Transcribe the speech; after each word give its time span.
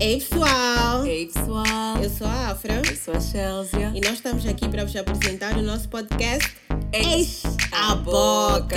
Ei 0.00 0.20
pessoal! 0.20 1.04
Ei 1.06 1.26
pessoal! 1.26 1.98
Eu 2.02 2.10
sou 2.10 2.26
a 2.26 2.50
Afra 2.50 2.74
Eu 2.88 2.96
sou 2.96 3.14
a 3.14 3.20
Chelsea. 3.20 3.92
e 3.94 4.00
nós 4.00 4.14
estamos 4.14 4.46
aqui 4.46 4.68
para 4.68 4.84
vos 4.84 4.94
apresentar 4.94 5.56
o 5.56 5.62
nosso 5.62 5.88
podcast 5.88 6.54
Eis 6.92 7.42
a 7.72 7.94
Boca! 7.96 8.76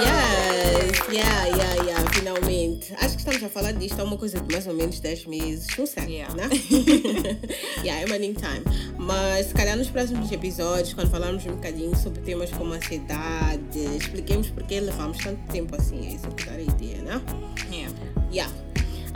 Yes! 0.00 0.98
Yeah, 1.12 1.44
yeah, 1.46 1.74
yeah, 1.84 2.10
finalmente. 2.12 2.92
Acho 2.94 3.10
que 3.14 3.18
estamos 3.20 3.42
a 3.42 3.48
falar 3.48 3.72
disto 3.72 4.00
há 4.00 4.04
uma 4.04 4.16
coisa 4.16 4.40
de 4.40 4.52
mais 4.52 4.66
ou 4.66 4.74
menos 4.74 4.98
10 5.00 5.26
meses, 5.26 5.66
não 5.78 5.86
sei, 5.86 6.04
Yeah. 6.16 6.34
né? 6.34 6.48
yeah, 7.84 8.00
é 8.02 8.04
running 8.06 8.34
time. 8.34 8.62
Mas 8.98 9.46
se 9.46 9.54
calhar 9.54 9.76
nos 9.76 9.88
próximos 9.90 10.30
episódios, 10.32 10.94
quando 10.94 11.10
falarmos 11.10 11.44
um 11.46 11.52
bocadinho 11.52 11.94
sobre 11.96 12.20
temas 12.22 12.50
como 12.50 12.72
ansiedade, 12.72 13.78
expliquemos 13.98 14.48
porque 14.50 14.80
levamos 14.80 15.18
tanto 15.18 15.40
tempo 15.52 15.76
assim 15.76 16.08
a 16.08 16.12
executar 16.14 16.54
a 16.56 16.62
ideia, 16.62 17.02
né? 17.02 17.20
Yeah. 17.70 17.92
Yeah. 18.32 18.65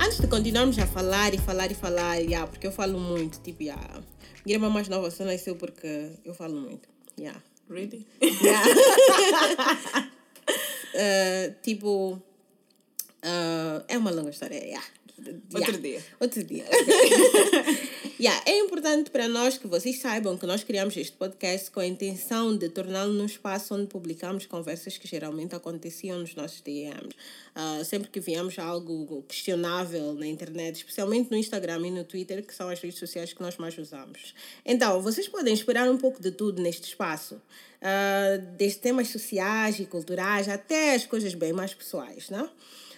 Antes 0.03 0.19
de 0.19 0.27
continuarmos 0.29 0.79
a 0.79 0.87
falar 0.87 1.35
e 1.35 1.39
falar 1.39 1.71
e 1.71 1.75
falar, 1.75 2.17
yeah, 2.17 2.47
porque 2.47 2.67
eu 2.67 2.73
falo 2.73 2.99
muito, 2.99 3.41
tipo, 3.41 3.63
yeah. 3.63 4.01
Minha 4.47 4.57
irmã 4.57 4.71
mais 4.71 4.89
nova 4.89 5.11
só 5.11 5.25
nasceu 5.25 5.57
porque 5.57 6.13
eu 6.25 6.33
falo 6.33 6.59
muito. 6.59 6.89
Yeah. 7.19 7.41
Really? 7.69 8.07
Yeah. 8.21 8.65
Uh, 10.93 11.55
tipo, 11.63 12.21
uh, 13.25 13.85
é 13.87 13.97
uma 13.97 14.11
longa 14.11 14.31
história. 14.31 14.57
Yeah. 14.57 14.85
Outro 15.55 15.79
dia. 15.79 16.05
Outro 16.19 16.45
dia. 16.45 16.65
yeah, 18.19 18.43
é 18.47 18.59
importante 18.59 19.11
para 19.11 19.29
nós 19.29 19.59
que 19.59 19.67
vocês 19.67 19.99
saibam 19.99 20.37
que 20.37 20.47
nós 20.47 20.65
criamos 20.65 20.97
este 20.97 21.17
podcast 21.17 21.71
com 21.71 21.81
a 21.81 21.87
intenção 21.87 22.57
de 22.57 22.69
torná-lo 22.69 23.21
um 23.21 23.27
espaço 23.27 23.75
onde 23.75 23.87
publicamos 23.87 24.47
conversas 24.47 24.97
que 24.99 25.07
geralmente 25.07 25.55
aconteciam 25.55 26.19
nos 26.19 26.35
nossos 26.35 26.61
DMs. 26.61 27.15
Ah, 27.55 27.83
sempre 27.85 28.09
que 28.09 28.21
viemos 28.21 28.59
algo 28.59 29.23
questionável 29.29 30.15
na 30.15 30.27
internet, 30.27 30.77
especialmente 30.77 31.31
no 31.31 31.37
Instagram 31.37 31.87
e 31.87 31.91
no 31.91 32.05
Twitter, 32.05 32.45
que 32.45 32.55
são 32.55 32.69
as 32.69 32.81
redes 32.81 32.99
sociais 32.99 33.33
que 33.33 33.43
nós 33.43 33.57
mais 33.57 33.77
usamos. 33.77 34.35
Então, 34.65 35.01
vocês 35.03 35.29
podem 35.29 35.53
esperar 35.53 35.91
um 35.91 35.99
pouco 35.99 36.23
de 36.23 36.31
tudo 36.31 36.63
neste 36.63 36.89
espaço. 36.89 37.41
Ah, 37.83 38.37
desde 38.57 38.79
temas 38.79 39.09
sociais 39.09 39.81
e 39.81 39.87
culturais 39.87 40.49
até 40.49 40.95
as 40.95 41.07
coisas 41.07 41.35
bem 41.35 41.53
mais 41.53 41.75
pessoais, 41.75 42.31
não? 42.31 42.49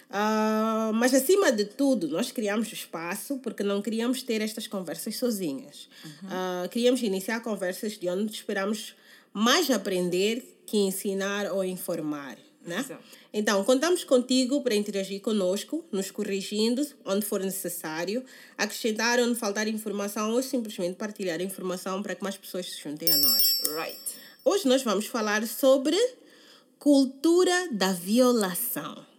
Ah, 0.09 0.91
mas 0.93 1.13
acima 1.13 1.51
de 1.51 1.65
tudo, 1.65 2.07
nós 2.07 2.31
criamos 2.31 2.71
espaço 2.71 3.39
porque 3.39 3.63
não 3.63 3.81
queríamos 3.81 4.21
ter 4.23 4.41
estas 4.41 4.67
conversas 4.67 5.15
sozinhas. 5.15 5.89
Ah, 6.25 6.67
queríamos 6.69 7.01
iniciar 7.01 7.41
conversas 7.41 7.97
de 7.97 8.09
onde 8.09 8.31
esperamos 8.31 8.95
mais 9.33 9.69
aprender 9.71 10.61
que 10.65 10.77
ensinar 10.77 11.51
ou 11.51 11.63
informar. 11.63 12.37
Né? 12.65 12.85
Então, 13.33 13.61
contamos 13.65 14.05
contigo 14.05 14.61
para 14.61 14.73
interagir 14.73 15.19
conosco, 15.21 15.83
nos 15.91 16.09
corrigindo 16.09 16.85
onde 17.03 17.25
for 17.25 17.41
necessário, 17.41 18.23
acrescentar 18.57 19.19
onde 19.19 19.37
faltar 19.37 19.67
informação 19.67 20.31
ou 20.31 20.41
simplesmente 20.41 20.95
partilhar 20.95 21.41
informação 21.41 22.01
para 22.01 22.15
que 22.15 22.23
mais 22.23 22.37
pessoas 22.37 22.67
se 22.67 22.81
juntem 22.81 23.11
a 23.11 23.17
nós. 23.17 23.59
Right. 23.75 23.99
Hoje 24.45 24.67
nós 24.67 24.81
vamos 24.81 25.07
falar 25.07 25.45
sobre 25.45 25.97
cultura 26.79 27.69
da 27.71 27.91
violação. 27.91 29.12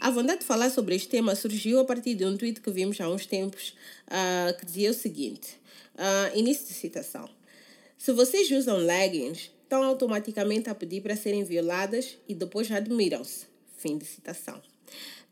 A 0.00 0.10
vontade 0.10 0.40
de 0.40 0.46
falar 0.46 0.70
sobre 0.70 0.96
este 0.96 1.08
tema 1.08 1.34
surgiu 1.34 1.78
a 1.78 1.84
partir 1.84 2.14
de 2.14 2.24
um 2.24 2.34
tweet 2.34 2.62
que 2.62 2.70
vimos 2.70 2.98
há 3.02 3.08
uns 3.08 3.26
tempos 3.26 3.74
ah, 4.08 4.54
que 4.58 4.64
dizia 4.64 4.90
o 4.90 4.94
seguinte: 4.94 5.60
ah, 5.94 6.30
início 6.34 6.66
de 6.66 6.72
citação. 6.72 7.28
Se 7.98 8.10
vocês 8.12 8.50
usam 8.50 8.78
leggings, 8.78 9.50
estão 9.62 9.82
automaticamente 9.84 10.70
a 10.70 10.74
pedir 10.74 11.02
para 11.02 11.14
serem 11.14 11.44
violadas 11.44 12.16
e 12.26 12.34
depois 12.34 12.72
admiram-se. 12.72 13.44
Fim 13.76 13.98
de 13.98 14.06
citação. 14.06 14.62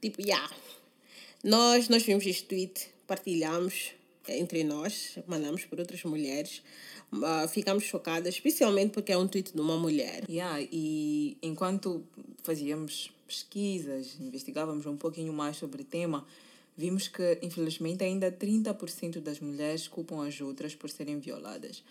Tipo, 0.03 0.21
yeah. 0.21 0.51
Nós, 1.43 1.89
nós 1.89 2.03
vimos 2.03 2.27
este 2.27 2.45
tweet, 2.45 2.91
partilhamos 3.07 3.93
entre 4.37 4.65
nós, 4.65 5.19
mandamos 5.27 5.65
para 5.65 5.81
outras 5.81 6.03
mulheres. 6.05 6.63
ah, 7.23 7.49
ficamos 7.49 7.85
chocadas, 7.85 8.35
especialmente 8.35 8.93
porque 8.93 9.13
é 9.13 9.17
um 9.19 9.27
tweet 9.27 9.55
de 9.55 9.61
uma 9.61 9.77
mulher. 9.77 10.25
Yeah, 10.29 10.61
e 10.61 11.37
enquanto 11.43 12.05
fazíamos 12.43 13.11
pesquisas, 13.27 14.17
investigávamos 14.21 14.87
um 14.87 14.97
pouquinho 14.97 15.33
mais 15.33 15.57
sobre 15.57 15.83
o 15.83 15.85
tema, 15.85 16.27
vimos 16.77 17.09
que, 17.09 17.39
infelizmente, 17.43 18.05
ainda 18.05 18.31
30% 18.31 19.21
das 19.21 19.41
mulheres 19.41 19.89
culpam 19.89 20.27
as 20.27 20.41
outras 20.41 20.75
por 20.75 20.89
serem 20.89 21.19
violadas. 21.19 21.83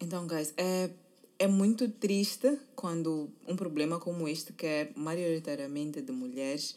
Então, 0.00 0.26
guys, 0.26 0.52
é, 0.56 0.90
é 1.38 1.46
muito 1.46 1.88
triste 1.88 2.58
quando 2.74 3.30
um 3.46 3.54
problema 3.54 4.00
como 4.00 4.26
este, 4.26 4.52
que 4.52 4.66
é 4.66 4.90
maioritariamente 4.96 6.00
de 6.00 6.10
mulheres, 6.10 6.76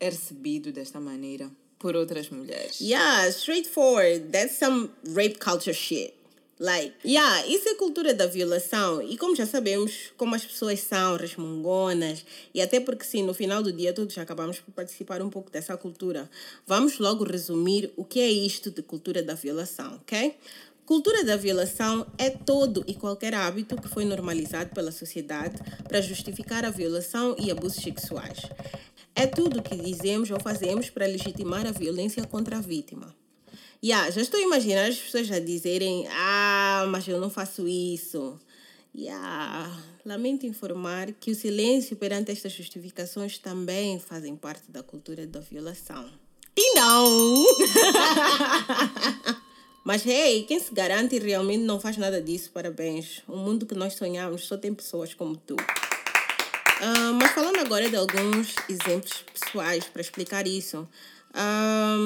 é 0.00 0.06
recebido 0.06 0.72
desta 0.72 0.98
maneira 0.98 1.50
por 1.82 1.96
outras 1.96 2.30
mulheres. 2.30 2.80
Yeah, 2.80 3.28
straightforward. 3.30 4.30
That's 4.30 4.56
some 4.56 4.90
rape 5.08 5.38
culture 5.40 5.74
shit. 5.74 6.14
Like, 6.60 6.94
yeah, 7.04 7.44
isso 7.48 7.68
é 7.68 7.74
cultura 7.74 8.14
da 8.14 8.26
violação. 8.26 9.02
E 9.02 9.16
como 9.16 9.34
já 9.34 9.44
sabemos, 9.44 10.12
como 10.16 10.36
as 10.36 10.44
pessoas 10.44 10.78
são 10.78 11.16
resmungonas, 11.16 12.24
e 12.54 12.62
até 12.62 12.78
porque 12.78 13.04
sim, 13.04 13.24
no 13.24 13.34
final 13.34 13.64
do 13.64 13.72
dia 13.72 13.92
todos 13.92 14.16
acabamos 14.16 14.60
por 14.60 14.72
participar 14.72 15.20
um 15.20 15.28
pouco 15.28 15.50
dessa 15.50 15.76
cultura. 15.76 16.30
Vamos 16.64 17.00
logo 17.00 17.24
resumir 17.24 17.92
o 17.96 18.04
que 18.04 18.20
é 18.20 18.30
isto 18.30 18.70
de 18.70 18.80
cultura 18.80 19.24
da 19.24 19.34
violação, 19.34 19.96
ok? 20.02 20.36
Cultura 20.86 21.24
da 21.24 21.36
violação 21.36 22.06
é 22.18 22.30
todo 22.30 22.84
e 22.86 22.94
qualquer 22.94 23.34
hábito 23.34 23.76
que 23.80 23.88
foi 23.88 24.04
normalizado 24.04 24.70
pela 24.70 24.92
sociedade 24.92 25.56
para 25.88 26.00
justificar 26.00 26.64
a 26.64 26.70
violação 26.70 27.34
e 27.38 27.50
abusos 27.50 27.82
sexuais. 27.82 28.38
É 29.14 29.26
tudo 29.26 29.58
o 29.58 29.62
que 29.62 29.76
dizemos 29.76 30.30
ou 30.30 30.40
fazemos 30.40 30.90
para 30.90 31.06
legitimar 31.06 31.66
a 31.66 31.72
violência 31.72 32.24
contra 32.26 32.58
a 32.58 32.60
vítima. 32.60 33.14
Yeah, 33.84 34.10
já 34.10 34.20
estou 34.20 34.38
a 34.38 34.42
imaginar 34.42 34.88
as 34.88 34.96
pessoas 34.96 35.30
a 35.30 35.38
dizerem: 35.38 36.06
Ah, 36.08 36.86
mas 36.88 37.06
eu 37.06 37.20
não 37.20 37.28
faço 37.28 37.66
isso. 37.66 38.38
Yeah. 38.94 39.70
Lamento 40.04 40.46
informar 40.46 41.12
que 41.12 41.30
o 41.30 41.34
silêncio 41.34 41.96
perante 41.96 42.30
estas 42.30 42.52
justificações 42.52 43.38
também 43.38 43.98
fazem 43.98 44.36
parte 44.36 44.70
da 44.70 44.82
cultura 44.82 45.26
da 45.26 45.40
violação. 45.40 46.08
E 46.56 46.74
não! 46.74 47.44
Mas, 49.84 50.06
hey, 50.06 50.44
quem 50.44 50.60
se 50.60 50.72
garante 50.72 51.18
realmente 51.18 51.64
não 51.64 51.80
faz 51.80 51.96
nada 51.96 52.22
disso, 52.22 52.52
parabéns. 52.52 53.20
O 53.26 53.36
mundo 53.36 53.66
que 53.66 53.74
nós 53.74 53.94
sonhamos 53.94 54.46
só 54.46 54.56
tem 54.56 54.72
pessoas 54.72 55.12
como 55.12 55.36
tu. 55.36 55.56
Ah, 56.84 57.12
mas 57.12 57.30
falando 57.30 57.60
agora 57.60 57.88
de 57.88 57.94
alguns 57.94 58.56
exemplos 58.68 59.24
pessoais 59.32 59.84
para 59.84 60.02
explicar 60.02 60.48
isso. 60.48 60.88
Ah, 61.32 61.96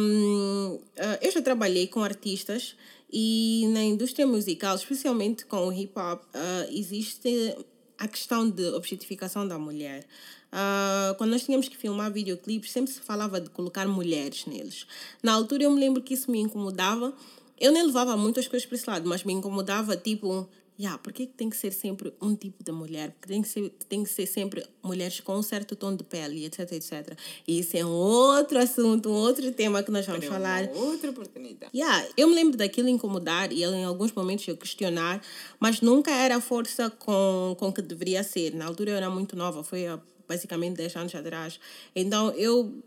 eu 1.22 1.32
já 1.32 1.40
trabalhei 1.40 1.86
com 1.86 2.02
artistas 2.02 2.76
e 3.10 3.66
na 3.72 3.82
indústria 3.82 4.26
musical, 4.26 4.76
especialmente 4.76 5.46
com 5.46 5.68
o 5.68 5.72
hip 5.72 5.98
hop, 5.98 6.24
ah, 6.34 6.66
existe 6.68 7.56
a 7.96 8.06
questão 8.06 8.50
de 8.50 8.68
objetificação 8.74 9.48
da 9.48 9.58
mulher. 9.58 10.04
Ah, 10.52 11.14
quando 11.16 11.30
nós 11.30 11.44
tínhamos 11.44 11.70
que 11.70 11.76
filmar 11.78 12.12
videoclipes, 12.12 12.70
sempre 12.70 12.92
se 12.92 13.00
falava 13.00 13.40
de 13.40 13.48
colocar 13.48 13.88
mulheres 13.88 14.44
neles. 14.44 14.86
Na 15.22 15.32
altura 15.32 15.62
eu 15.62 15.70
me 15.70 15.80
lembro 15.80 16.02
que 16.02 16.12
isso 16.12 16.30
me 16.30 16.38
incomodava. 16.38 17.14
Eu 17.58 17.72
nem 17.72 17.82
levava 17.82 18.14
muitas 18.14 18.46
coisas 18.46 18.68
para 18.68 18.76
esse 18.76 18.90
lado, 18.90 19.08
mas 19.08 19.24
me 19.24 19.32
incomodava, 19.32 19.96
tipo, 19.96 20.46
yeah, 20.78 20.98
por 20.98 21.12
que 21.12 21.26
que 21.26 21.32
tem 21.32 21.48
que 21.48 21.56
ser 21.56 21.72
sempre 21.72 22.12
um 22.20 22.34
tipo 22.34 22.62
de 22.62 22.72
mulher? 22.72 23.10
Porque 23.12 23.28
tem 23.28 23.42
que 23.42 23.48
ser, 23.48 23.70
tem 23.88 24.04
que 24.04 24.10
ser 24.10 24.26
sempre 24.26 24.64
mulheres 24.82 25.20
com 25.20 25.36
um 25.36 25.42
certo 25.42 25.74
tom 25.74 25.94
de 25.94 26.04
pele, 26.04 26.44
etc, 26.44 26.72
etc. 26.72 27.18
E 27.46 27.60
isso 27.60 27.76
é 27.76 27.84
um 27.84 27.90
outro 27.90 28.58
assunto, 28.58 29.08
um 29.08 29.14
outro 29.14 29.50
tema 29.52 29.82
que 29.82 29.90
nós 29.90 30.06
vamos 30.06 30.26
falar. 30.26 30.68
Outra 30.74 31.10
oportunidade. 31.10 31.70
Yeah, 31.74 32.06
eu 32.16 32.28
me 32.28 32.34
lembro 32.34 32.56
daquilo 32.56 32.88
incomodar 32.88 33.52
e 33.52 33.64
em 33.64 33.84
alguns 33.84 34.12
momentos 34.12 34.46
eu 34.46 34.56
questionar, 34.56 35.22
mas 35.58 35.80
nunca 35.80 36.10
era 36.10 36.36
a 36.36 36.40
força 36.40 36.90
com, 36.90 37.56
com 37.58 37.72
que 37.72 37.82
deveria 37.82 38.22
ser. 38.22 38.54
Na 38.54 38.66
altura 38.66 38.90
eu 38.90 38.96
era 38.96 39.10
muito 39.10 39.36
nova, 39.36 39.62
foi 39.62 39.86
há 39.86 39.98
basicamente 40.28 40.76
10 40.76 40.96
anos 40.96 41.14
atrás. 41.14 41.58
Então 41.94 42.30
eu 42.32 42.82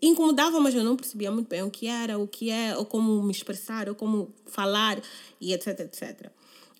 incomodava, 0.00 0.58
mas 0.60 0.74
eu 0.74 0.82
não 0.82 0.96
percebia 0.96 1.30
muito 1.30 1.48
bem 1.48 1.62
o 1.62 1.70
que 1.70 1.86
era, 1.86 2.18
o 2.18 2.26
que 2.26 2.50
é, 2.50 2.76
ou 2.76 2.84
como 2.84 3.22
me 3.22 3.30
expressar, 3.30 3.88
ou 3.88 3.94
como 3.94 4.34
falar, 4.46 5.00
e 5.40 5.52
etc, 5.52 5.80
etc. 5.80 6.30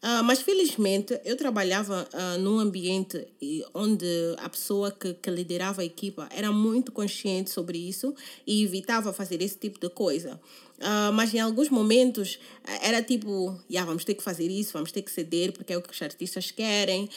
Ah, 0.04 0.20
mas 0.20 0.42
felizmente 0.42 1.20
eu 1.24 1.36
trabalhava 1.36 2.08
ah, 2.12 2.36
num 2.36 2.58
ambiente 2.58 3.24
onde 3.72 4.04
a 4.38 4.48
pessoa 4.48 4.90
que, 4.90 5.14
que 5.14 5.30
liderava 5.30 5.80
a 5.82 5.84
equipa 5.84 6.28
era 6.32 6.50
muito 6.50 6.90
consciente 6.90 7.50
sobre 7.50 7.78
isso 7.78 8.12
e 8.44 8.64
evitava 8.64 9.12
fazer 9.12 9.40
esse 9.40 9.56
tipo 9.56 9.78
de 9.78 9.88
coisa. 9.88 10.40
Ah, 10.80 11.12
mas 11.12 11.32
em 11.32 11.38
alguns 11.38 11.68
momentos 11.68 12.40
era 12.82 13.00
tipo, 13.00 13.56
yeah, 13.70 13.86
vamos 13.88 14.04
ter 14.04 14.14
que 14.14 14.24
fazer 14.24 14.50
isso, 14.50 14.72
vamos 14.72 14.90
ter 14.90 15.02
que 15.02 15.10
ceder 15.12 15.52
porque 15.52 15.72
é 15.72 15.78
o 15.78 15.82
que 15.82 15.92
os 15.92 16.02
artistas 16.02 16.50
querem, 16.50 17.08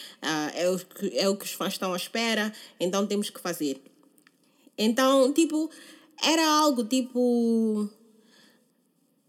é, 0.53 0.69
o 0.69 0.77
que, 0.77 1.17
é 1.17 1.27
o 1.27 1.35
que 1.35 1.45
os 1.45 1.53
fãs 1.53 1.73
estão 1.73 1.91
à 1.91 1.95
espera, 1.97 2.53
então 2.79 3.07
temos 3.07 3.31
que 3.31 3.41
fazer. 3.41 3.81
Então, 4.77 5.33
tipo, 5.33 5.71
era 6.21 6.47
algo 6.59 6.83
tipo 6.83 7.89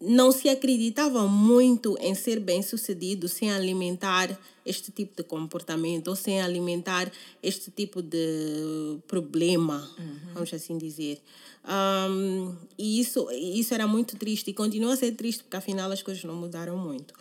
não 0.07 0.31
se 0.31 0.49
acreditava 0.49 1.27
muito 1.27 1.97
em 2.01 2.15
ser 2.15 2.39
bem-sucedido 2.39 3.29
sem 3.29 3.51
alimentar 3.51 4.39
este 4.65 4.91
tipo 4.91 5.17
de 5.17 5.23
comportamento 5.23 6.09
ou 6.09 6.17
sem 6.17 6.41
alimentar 6.41 7.11
este 7.43 7.71
tipo 7.71 8.01
de 8.01 8.99
problema, 9.07 9.89
uhum. 9.99 10.35
vamos 10.35 10.55
assim 10.55 10.79
dizer. 10.79 11.21
Um, 11.67 12.55
e 12.79 13.01
isso, 13.01 13.29
isso 13.33 13.75
era 13.75 13.87
muito 13.87 14.17
triste 14.17 14.51
e 14.51 14.55
continua 14.55 14.95
a 14.95 14.97
ser 14.97 15.13
triste 15.13 15.43
porque 15.43 15.57
afinal 15.57 15.91
as 15.91 16.03
coisas 16.03 16.23
não 16.25 16.35
mudaram 16.35 16.79
muito. 16.79 17.13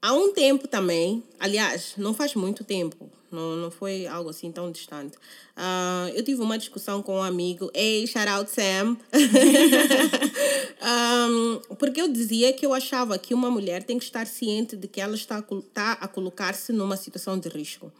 Há 0.00 0.14
um 0.14 0.32
tempo 0.32 0.66
também, 0.66 1.22
aliás, 1.38 1.94
não 1.96 2.14
faz 2.14 2.34
muito 2.34 2.64
tempo, 2.64 3.10
não, 3.30 3.56
não 3.56 3.70
foi 3.70 4.06
algo 4.06 4.30
assim 4.30 4.50
tão 4.50 4.70
distante. 4.70 5.16
Uh, 5.56 6.08
eu 6.14 6.24
tive 6.24 6.40
uma 6.40 6.58
discussão 6.58 7.02
com 7.02 7.18
um 7.18 7.22
amigo, 7.22 7.70
ei, 7.74 8.06
shout 8.06 8.28
out 8.28 8.50
Sam, 8.50 8.96
um, 11.30 11.60
porque 11.78 12.00
eu 12.00 12.08
dizia 12.08 12.52
que 12.52 12.64
eu 12.64 12.72
achava 12.72 13.18
que 13.18 13.34
uma 13.34 13.50
mulher 13.50 13.82
tem 13.82 13.98
que 13.98 14.04
estar 14.04 14.26
ciente 14.26 14.76
de 14.76 14.88
que 14.88 15.00
ela 15.00 15.14
está, 15.14 15.38
está 15.38 15.92
a 15.92 16.08
colocar-se 16.08 16.72
numa 16.72 16.96
situação 16.96 17.38
de 17.38 17.48
risco. 17.48 17.92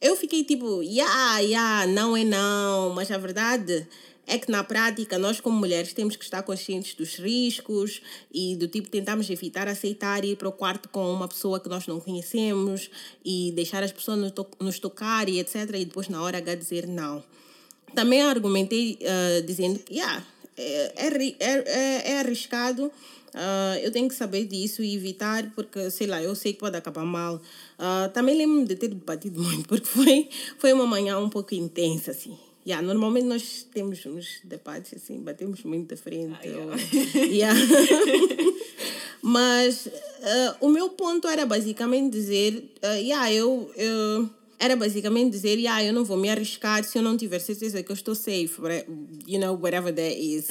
Eu 0.00 0.14
fiquei 0.14 0.44
tipo, 0.44 0.82
yeah, 0.82 1.38
yeah, 1.38 1.86
não 1.86 2.16
é 2.16 2.22
não, 2.22 2.90
mas 2.90 3.10
a 3.10 3.18
verdade 3.18 3.86
é 4.28 4.38
que 4.38 4.50
na 4.50 4.62
prática 4.62 5.18
nós 5.18 5.40
como 5.40 5.58
mulheres 5.58 5.92
temos 5.92 6.14
que 6.14 6.24
estar 6.24 6.42
conscientes 6.42 6.94
dos 6.94 7.16
riscos 7.16 8.02
e 8.32 8.54
do 8.56 8.68
tipo 8.68 8.88
tentamos 8.88 9.28
evitar 9.30 9.66
aceitar 9.66 10.24
ir 10.24 10.36
para 10.36 10.48
o 10.48 10.52
quarto 10.52 10.88
com 10.88 11.10
uma 11.12 11.26
pessoa 11.26 11.58
que 11.58 11.68
nós 11.68 11.86
não 11.86 11.98
conhecemos 11.98 12.90
e 13.24 13.52
deixar 13.56 13.82
as 13.82 13.90
pessoas 13.90 14.18
nos, 14.18 14.32
to 14.32 14.46
nos 14.60 14.78
tocar 14.78 15.28
e 15.28 15.40
etc 15.40 15.56
e 15.74 15.84
depois 15.84 16.08
na 16.08 16.22
hora 16.22 16.38
H 16.38 16.54
dizer 16.54 16.86
não. 16.86 17.24
Também 17.94 18.20
argumentei 18.20 18.98
uh, 19.00 19.42
dizendo 19.46 19.78
que 19.78 19.94
yeah, 19.94 20.22
é, 20.56 20.92
é, 20.96 21.34
é, 21.40 22.12
é 22.12 22.20
arriscado 22.20 22.92
Uh, 23.28 23.78
eu 23.82 23.92
tenho 23.92 24.08
que 24.08 24.14
saber 24.14 24.46
disso 24.46 24.82
e 24.82 24.96
evitar, 24.96 25.52
porque, 25.54 25.90
sei 25.90 26.06
lá, 26.06 26.22
eu 26.22 26.34
sei 26.34 26.54
que 26.54 26.58
pode 26.58 26.76
acabar 26.76 27.04
mal. 27.04 27.36
Uh, 27.78 28.08
também 28.12 28.36
lembro-me 28.36 28.66
de 28.66 28.74
ter 28.74 28.92
batido 28.94 29.42
muito, 29.42 29.68
porque 29.68 29.86
foi, 29.86 30.28
foi 30.58 30.72
uma 30.72 30.86
manhã 30.86 31.18
um 31.18 31.28
pouco 31.28 31.54
intensa, 31.54 32.10
assim. 32.10 32.36
Yeah, 32.68 32.86
normalmente 32.86 33.24
nós 33.24 33.66
temos 33.72 34.04
uns 34.04 34.40
debates 34.44 34.92
assim, 34.92 35.20
batemos 35.20 35.62
muito 35.62 35.94
de 35.94 35.96
frente. 35.98 36.36
Ah, 36.38 36.44
yeah. 36.44 36.66
Ou, 36.66 37.24
yeah. 37.24 37.58
Mas 39.22 39.86
uh, 39.86 40.56
o 40.60 40.68
meu 40.68 40.90
ponto 40.90 41.26
era 41.26 41.46
basicamente 41.46 42.12
dizer, 42.12 42.70
uh, 42.84 43.00
yeah, 43.00 43.32
eu, 43.32 43.72
eu 43.74 44.28
era 44.58 44.76
basicamente 44.76 45.30
dizer, 45.30 45.58
yeah, 45.58 45.82
eu 45.82 45.94
não 45.94 46.04
vou 46.04 46.18
me 46.18 46.28
arriscar 46.28 46.84
se 46.84 46.98
eu 46.98 47.02
não 47.02 47.16
tiver 47.16 47.38
certeza 47.38 47.82
que 47.82 47.90
eu 47.90 47.94
estou 47.94 48.14
safe, 48.14 48.60
you 49.26 49.40
know, 49.40 49.58
whatever 49.58 49.94
that 49.94 50.14
is. 50.20 50.48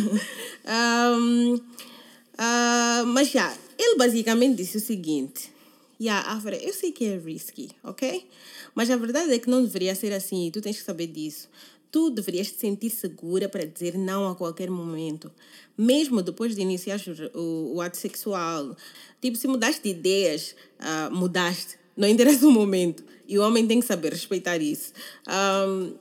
um, 0.64 1.56
uh, 1.56 3.06
mas 3.08 3.28
já, 3.28 3.40
yeah, 3.40 3.58
ele 3.78 3.96
basicamente 3.96 4.56
disse 4.56 4.78
o 4.78 4.80
seguinte, 4.80 5.52
yeah, 6.00 6.32
Afra, 6.32 6.56
eu 6.56 6.72
sei 6.72 6.90
que 6.90 7.04
é 7.04 7.18
risky, 7.18 7.70
ok? 7.82 8.26
Mas 8.74 8.90
a 8.90 8.96
verdade 8.96 9.32
é 9.32 9.38
que 9.38 9.48
não 9.48 9.62
deveria 9.62 9.94
ser 9.94 10.12
assim 10.12 10.46
e 10.46 10.50
tu 10.50 10.60
tens 10.60 10.78
que 10.78 10.82
saber 10.82 11.06
disso. 11.06 11.48
Tu 11.90 12.10
deverias 12.10 12.50
te 12.50 12.58
sentir 12.58 12.90
segura 12.90 13.48
para 13.48 13.64
dizer 13.64 13.96
não 13.96 14.28
a 14.28 14.34
qualquer 14.34 14.68
momento, 14.68 15.30
mesmo 15.78 16.22
depois 16.22 16.56
de 16.56 16.62
iniciar 16.62 17.00
o, 17.32 17.76
o 17.76 17.80
ato 17.80 17.96
sexual. 17.96 18.76
Tipo, 19.20 19.36
se 19.36 19.46
mudaste 19.46 19.82
de 19.82 19.90
ideias, 19.90 20.56
uh, 20.80 21.14
mudaste. 21.14 21.76
Não 21.96 22.08
interessa 22.08 22.46
o 22.48 22.50
momento. 22.50 23.04
E 23.28 23.38
o 23.38 23.42
homem 23.42 23.66
tem 23.66 23.78
que 23.78 23.86
saber 23.86 24.12
respeitar 24.12 24.60
isso. 24.60 24.92
Um, 25.28 25.94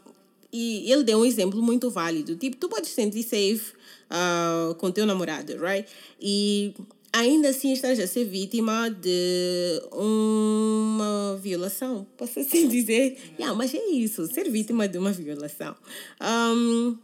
e 0.51 0.91
ele 0.91 1.03
deu 1.03 1.19
um 1.19 1.25
exemplo 1.25 1.61
muito 1.61 1.89
válido. 1.89 2.35
Tipo, 2.35 2.57
tu 2.57 2.69
podes 2.69 2.89
sentir 2.89 3.23
safe 3.23 3.73
uh, 4.09 4.75
com 4.75 4.91
teu 4.91 5.05
namorado, 5.05 5.53
right? 5.57 5.87
E 6.19 6.73
ainda 7.13 7.49
assim 7.49 7.71
estás 7.71 7.99
a 7.99 8.07
ser 8.07 8.25
vítima 8.25 8.89
de 8.89 9.81
uma 9.91 11.37
violação, 11.39 12.05
posso 12.17 12.39
assim 12.39 12.67
dizer? 12.69 13.17
Yeah, 13.37 13.55
mas 13.55 13.73
é 13.73 13.85
isso, 13.91 14.25
ser 14.27 14.49
vítima 14.49 14.87
de 14.87 14.97
uma 14.97 15.11
violação. 15.11 15.75
Um, 16.19 16.97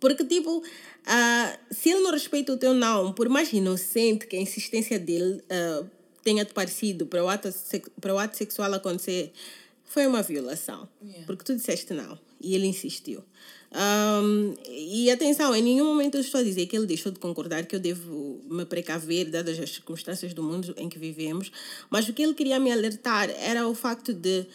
porque, 0.00 0.24
tipo, 0.24 0.58
uh, 0.58 1.58
se 1.70 1.90
ele 1.90 2.00
não 2.00 2.12
respeita 2.12 2.52
o 2.52 2.56
teu 2.56 2.72
não, 2.72 3.12
por 3.12 3.28
mais 3.28 3.52
inocente 3.52 4.26
que 4.26 4.36
a 4.36 4.40
insistência 4.40 4.98
dele 4.98 5.42
uh, 5.50 5.90
tenha 6.22 6.44
te 6.44 6.54
parecido 6.54 7.04
para 7.04 7.22
o, 7.22 7.28
ato 7.28 7.52
para 8.00 8.14
o 8.14 8.18
ato 8.18 8.36
sexual 8.36 8.72
acontecer, 8.72 9.32
foi 9.84 10.06
uma 10.06 10.22
violação. 10.22 10.88
Yeah. 11.02 11.26
Porque 11.26 11.44
tu 11.44 11.54
disseste 11.54 11.92
não 11.92 12.18
e 12.44 12.54
ele 12.54 12.66
insistiu. 12.66 13.22
Um, 13.74 14.54
e 14.70 15.10
atenção, 15.10 15.54
em 15.54 15.62
nenhum 15.62 15.86
momento 15.86 16.14
eu 16.14 16.20
estou 16.20 16.40
a 16.40 16.44
dizer 16.44 16.66
que 16.66 16.76
ele 16.76 16.86
deixou 16.86 17.10
de 17.10 17.18
concordar 17.18 17.66
que 17.66 17.74
eu 17.74 17.80
devo 17.80 18.40
me 18.48 18.64
precaver, 18.64 19.28
dadas 19.28 19.58
as 19.58 19.70
circunstâncias 19.70 20.32
do 20.32 20.44
mundo 20.44 20.72
em 20.76 20.88
que 20.88 20.96
vivemos, 20.96 21.50
mas 21.90 22.08
o 22.08 22.12
que 22.12 22.22
ele 22.22 22.34
queria 22.34 22.60
me 22.60 22.70
alertar 22.70 23.30
era 23.30 23.66
o 23.66 23.74
facto 23.74 24.14
de, 24.14 24.46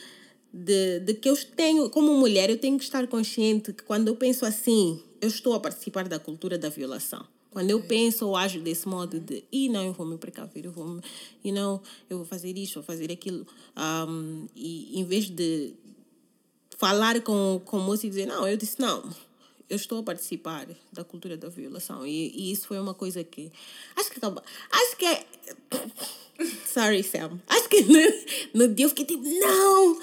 de, 0.53 1.01
de 1.01 1.13
que 1.15 1.29
eu 1.29 1.35
tenho, 1.35 1.89
como 1.89 2.15
mulher, 2.15 2.49
eu 2.49 2.57
tenho 2.57 2.77
que 2.77 2.83
estar 2.85 3.05
consciente 3.07 3.73
que 3.73 3.83
quando 3.83 4.07
eu 4.07 4.15
penso 4.15 4.45
assim, 4.45 5.01
eu 5.19 5.27
estou 5.27 5.53
a 5.53 5.59
participar 5.59 6.07
da 6.07 6.17
cultura 6.17 6.57
da 6.57 6.69
violação. 6.69 7.25
Quando 7.51 7.71
eu 7.71 7.81
penso 7.81 8.27
ou 8.27 8.37
ajo 8.37 8.61
desse 8.61 8.87
modo 8.87 9.19
de, 9.19 9.43
e 9.51 9.67
não, 9.69 9.83
eu 9.83 9.91
vou 9.91 10.05
me 10.05 10.17
precaver, 10.17 10.65
eu 10.65 10.71
vou, 10.71 11.01
e 11.43 11.51
não, 11.51 11.81
eu 12.09 12.17
vou 12.17 12.25
fazer 12.25 12.55
isso, 12.57 12.75
vou 12.75 12.83
fazer 12.83 13.11
aquilo, 13.11 13.45
um, 14.07 14.45
e 14.55 14.99
em 14.99 15.03
vez 15.03 15.29
de, 15.29 15.73
falar 16.79 17.19
com, 17.21 17.61
com 17.65 17.77
o 17.77 17.81
moço 17.81 18.05
e 18.05 18.09
dizer, 18.09 18.25
não, 18.25 18.47
eu 18.47 18.55
disse, 18.55 18.79
não, 18.79 19.03
eu 19.69 19.75
estou 19.75 19.99
a 19.99 20.03
participar 20.03 20.65
da 20.91 21.03
cultura 21.03 21.35
da 21.37 21.49
violação. 21.49 22.07
E, 22.07 22.31
e 22.33 22.51
isso 22.51 22.67
foi 22.67 22.79
uma 22.79 22.93
coisa 22.93 23.23
que. 23.23 23.51
Acho 23.95 24.09
que 24.09 24.17
acabou. 24.17 24.41
Acho 24.71 24.97
que 24.97 25.05
é. 25.05 25.25
Sorry, 26.65 27.03
Sam. 27.03 27.39
Acho 27.47 27.67
que 27.67 27.81
no, 27.81 27.99
no 28.53 28.73
dia 28.73 28.85
eu 28.85 28.89
fiquei 28.89 29.05
tipo, 29.05 29.23
não! 29.23 29.99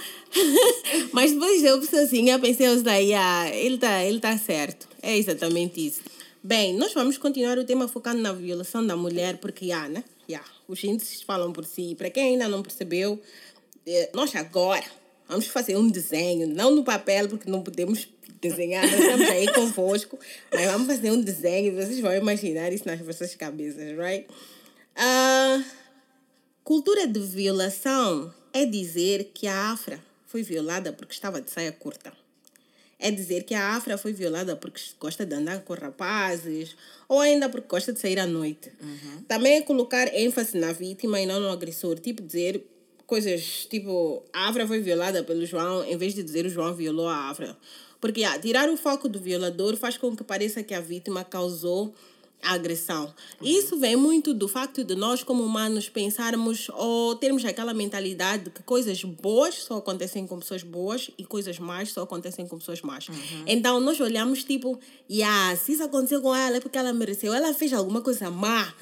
Mas 1.12 1.32
depois 1.32 1.64
eu 1.64 1.78
assim, 1.78 2.28
eu 2.28 2.38
pensei, 2.38 2.68
eu 2.68 2.82
daí, 2.82 3.14
ah, 3.14 3.48
ele 3.48 3.76
está 3.76 4.04
ele 4.04 4.20
tá 4.20 4.36
certo. 4.36 4.86
É 5.02 5.16
exatamente 5.16 5.84
isso. 5.84 6.02
Bem, 6.44 6.74
nós 6.74 6.92
vamos 6.92 7.16
continuar 7.16 7.58
o 7.58 7.64
tema 7.64 7.88
focando 7.88 8.20
na 8.20 8.32
violação 8.32 8.86
da 8.86 8.94
mulher, 8.94 9.38
porque, 9.38 9.72
ah, 9.72 9.88
né? 9.88 10.04
Yeah, 10.28 10.46
os 10.68 10.84
índices 10.84 11.22
falam 11.22 11.52
por 11.52 11.64
si. 11.64 11.94
Para 11.96 12.10
quem 12.10 12.34
ainda 12.34 12.46
não 12.48 12.62
percebeu, 12.62 13.20
eh, 13.86 14.10
nós 14.12 14.34
agora 14.36 14.84
Vamos 15.28 15.46
fazer 15.48 15.76
um 15.76 15.88
desenho, 15.88 16.46
não 16.46 16.74
no 16.74 16.84
papel, 16.84 17.28
porque 17.28 17.50
não 17.50 17.62
podemos 17.62 18.08
desenhar, 18.40 18.86
nós 18.88 19.00
estamos 19.00 19.28
aí 19.28 19.52
convosco, 19.52 20.18
mas 20.52 20.66
vamos 20.66 20.86
fazer 20.86 21.10
um 21.10 21.20
desenho, 21.20 21.74
vocês 21.74 22.00
vão 22.00 22.14
imaginar 22.14 22.72
isso 22.72 22.86
nas 22.86 23.00
vossas 23.00 23.34
cabeças, 23.34 23.96
right? 23.96 24.26
Uh, 24.96 25.64
cultura 26.62 27.06
de 27.06 27.20
violação 27.20 28.32
é 28.52 28.64
dizer 28.64 29.32
que 29.34 29.46
a 29.46 29.72
Afra 29.72 30.00
foi 30.26 30.42
violada 30.42 30.92
porque 30.92 31.12
estava 31.12 31.40
de 31.40 31.50
saia 31.50 31.72
curta. 31.72 32.12
É 32.98 33.10
dizer 33.10 33.42
que 33.42 33.54
a 33.54 33.74
Afra 33.74 33.98
foi 33.98 34.14
violada 34.14 34.56
porque 34.56 34.80
gosta 34.98 35.26
de 35.26 35.34
andar 35.34 35.60
com 35.62 35.74
rapazes 35.74 36.74
ou 37.06 37.20
ainda 37.20 37.48
porque 37.48 37.68
gosta 37.68 37.92
de 37.92 38.00
sair 38.00 38.18
à 38.18 38.26
noite. 38.26 38.72
Uhum. 38.80 39.22
Também 39.28 39.56
é 39.58 39.62
colocar 39.62 40.08
ênfase 40.14 40.56
na 40.56 40.72
vítima 40.72 41.20
e 41.20 41.26
não 41.26 41.38
no 41.38 41.50
agressor. 41.50 41.98
Tipo 41.98 42.22
dizer, 42.22 42.64
coisas 43.06 43.66
tipo, 43.70 44.22
a 44.32 44.48
Avra 44.48 44.66
foi 44.66 44.80
violada 44.80 45.22
pelo 45.22 45.44
João, 45.46 45.84
em 45.84 45.96
vez 45.96 46.14
de 46.14 46.22
dizer 46.22 46.46
o 46.46 46.50
João 46.50 46.74
violou 46.74 47.08
a 47.08 47.28
Avra. 47.28 47.56
Porque 48.00 48.24
ah, 48.24 48.38
tirar 48.38 48.68
o 48.68 48.76
foco 48.76 49.08
do 49.08 49.18
violador 49.18 49.76
faz 49.76 49.96
com 49.96 50.14
que 50.14 50.22
pareça 50.22 50.62
que 50.62 50.74
a 50.74 50.80
vítima 50.80 51.24
causou 51.24 51.94
a 52.42 52.52
agressão. 52.52 53.12
Uhum. 53.40 53.48
Isso 53.48 53.78
vem 53.78 53.96
muito 53.96 54.34
do 54.34 54.46
facto 54.46 54.84
de 54.84 54.94
nós, 54.94 55.22
como 55.22 55.42
humanos, 55.42 55.88
pensarmos 55.88 56.68
ou 56.74 57.16
termos 57.16 57.44
aquela 57.44 57.72
mentalidade 57.72 58.44
de 58.44 58.50
que 58.50 58.62
coisas 58.62 59.02
boas 59.02 59.54
só 59.54 59.78
acontecem 59.78 60.26
com 60.26 60.38
pessoas 60.38 60.62
boas 60.62 61.10
e 61.18 61.24
coisas 61.24 61.58
más 61.58 61.92
só 61.92 62.02
acontecem 62.02 62.46
com 62.46 62.58
pessoas 62.58 62.82
más. 62.82 63.08
Uhum. 63.08 63.44
Então, 63.46 63.80
nós 63.80 63.98
olhamos 64.00 64.44
tipo, 64.44 64.78
yeah, 65.10 65.56
se 65.56 65.72
isso 65.72 65.82
aconteceu 65.82 66.20
com 66.20 66.34
ela 66.34 66.58
é 66.58 66.60
porque 66.60 66.78
ela 66.78 66.92
mereceu. 66.92 67.32
Ela 67.32 67.52
fez 67.54 67.72
alguma 67.72 68.00
coisa 68.00 68.30
má 68.30 68.72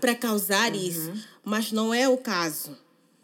para 0.00 0.14
causar 0.14 0.72
uhum. 0.72 0.80
isso. 0.80 1.12
Mas 1.44 1.70
não 1.70 1.94
é 1.94 2.08
o 2.08 2.18
caso. 2.18 2.76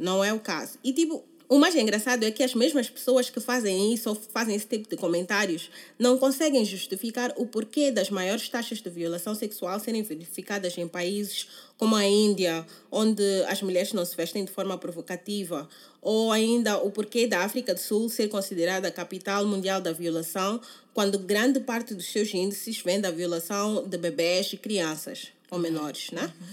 Não 0.03 0.23
é 0.23 0.33
o 0.33 0.41
caso. 0.41 0.79
E 0.83 0.93
tipo, 0.93 1.25
o 1.53 1.59
mais 1.59 1.77
engraçado 1.77 2.25
é 2.25 2.31
que 2.31 2.43
as 2.43 2.55
mesmas 2.55 2.89
pessoas 2.89 3.29
que 3.29 3.39
fazem 3.39 3.93
isso 3.93 4.09
ou 4.09 4.15
fazem 4.15 4.57
esse 4.57 4.67
tipo 4.67 4.89
de 4.89 4.97
comentários 4.97 5.71
não 5.99 6.17
conseguem 6.17 6.65
justificar 6.65 7.31
o 7.37 7.47
porquê 7.47 7.91
das 7.91 8.09
maiores 8.09 8.49
taxas 8.49 8.81
de 8.81 8.89
violação 8.89 9.35
sexual 9.35 9.79
serem 9.79 10.03
verificadas 10.03 10.79
em 10.79 10.89
países 10.89 11.47
como 11.77 11.95
a 11.95 12.07
Índia, 12.07 12.67
onde 12.91 13.23
as 13.49 13.61
mulheres 13.61 13.93
não 13.93 14.03
se 14.05 14.17
vestem 14.17 14.47
de 14.47 14.51
forma 14.51 14.79
provocativa, 14.79 15.69
ou 16.01 16.33
ainda 16.33 16.79
o 16.79 16.91
porquê 16.91 17.27
da 17.27 17.41
África 17.41 17.75
do 17.75 17.81
Sul 17.81 18.09
ser 18.09 18.29
considerada 18.29 18.89
a 18.89 18.91
capital 18.91 19.47
mundial 19.47 19.79
da 19.79 19.93
violação, 19.93 20.59
quando 20.95 21.19
grande 21.19 21.61
parte 21.61 21.95
dos 21.95 22.07
seus 22.07 22.33
índices 22.33 22.81
vem 22.81 22.99
da 22.99 23.11
violação 23.11 23.87
de 23.87 23.99
bebés 23.99 24.53
e 24.55 24.57
crianças 24.57 25.29
ou 25.51 25.59
menores, 25.59 26.11
né? 26.13 26.23
Uhum. 26.23 26.47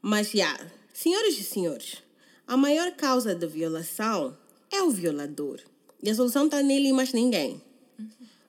Mas, 0.00 0.28
já, 0.28 0.44
yeah, 0.44 0.66
senhoras 0.92 1.34
e 1.34 1.42
senhores, 1.42 2.03
a 2.46 2.56
maior 2.56 2.92
causa 2.92 3.34
de 3.34 3.46
violação 3.46 4.36
é 4.70 4.82
o 4.82 4.90
violador. 4.90 5.60
E 6.02 6.10
a 6.10 6.14
solução 6.14 6.46
está 6.46 6.62
nele 6.62 6.88
e 6.88 6.92
mais 6.92 7.12
ninguém. 7.12 7.60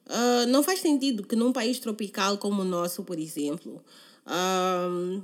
Uh, 0.07 0.45
não 0.49 0.61
faz 0.61 0.81
sentido 0.81 1.23
que 1.23 1.35
num 1.35 1.51
país 1.51 1.79
tropical 1.79 2.37
como 2.37 2.61
o 2.61 2.65
nosso, 2.65 3.03
por 3.03 3.17
exemplo, 3.17 3.81
um, 4.27 5.21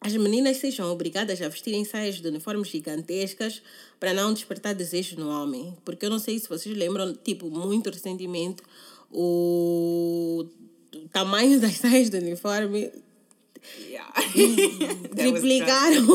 as 0.00 0.16
meninas 0.16 0.56
sejam 0.56 0.90
obrigadas 0.90 1.40
a 1.42 1.48
vestirem 1.48 1.84
saias 1.84 2.20
de 2.20 2.26
uniformes 2.26 2.68
gigantescas 2.68 3.62
para 4.00 4.14
não 4.14 4.32
despertar 4.32 4.74
desejo 4.74 5.16
no 5.16 5.28
homem. 5.28 5.76
Porque 5.84 6.06
eu 6.06 6.10
não 6.10 6.18
sei 6.18 6.38
se 6.38 6.48
vocês 6.48 6.76
lembram, 6.76 7.14
tipo, 7.14 7.50
muito 7.50 7.90
recentemente, 7.90 8.62
o 9.10 10.46
tamanho 11.12 11.58
das 11.60 11.74
saias 11.74 12.08
de 12.08 12.18
uniforme 12.18 12.90
Yeah. 13.78 14.10
triplicaram, 15.14 16.06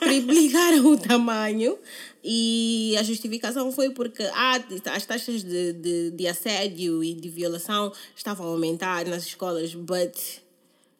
triplicaram 0.00 0.86
o 0.92 0.98
tamanho 0.98 1.78
e 2.24 2.94
a 2.98 3.02
justificação 3.02 3.72
foi 3.72 3.90
porque 3.90 4.22
ah, 4.34 4.62
as 4.92 5.06
taxas 5.06 5.42
de, 5.42 5.72
de, 5.72 6.10
de 6.10 6.26
assédio 6.26 7.02
e 7.02 7.14
de 7.14 7.28
violação 7.28 7.92
estavam 8.14 8.46
a 8.46 8.50
aumentar 8.50 9.06
nas 9.06 9.24
escolas, 9.24 9.74
but 9.74 10.16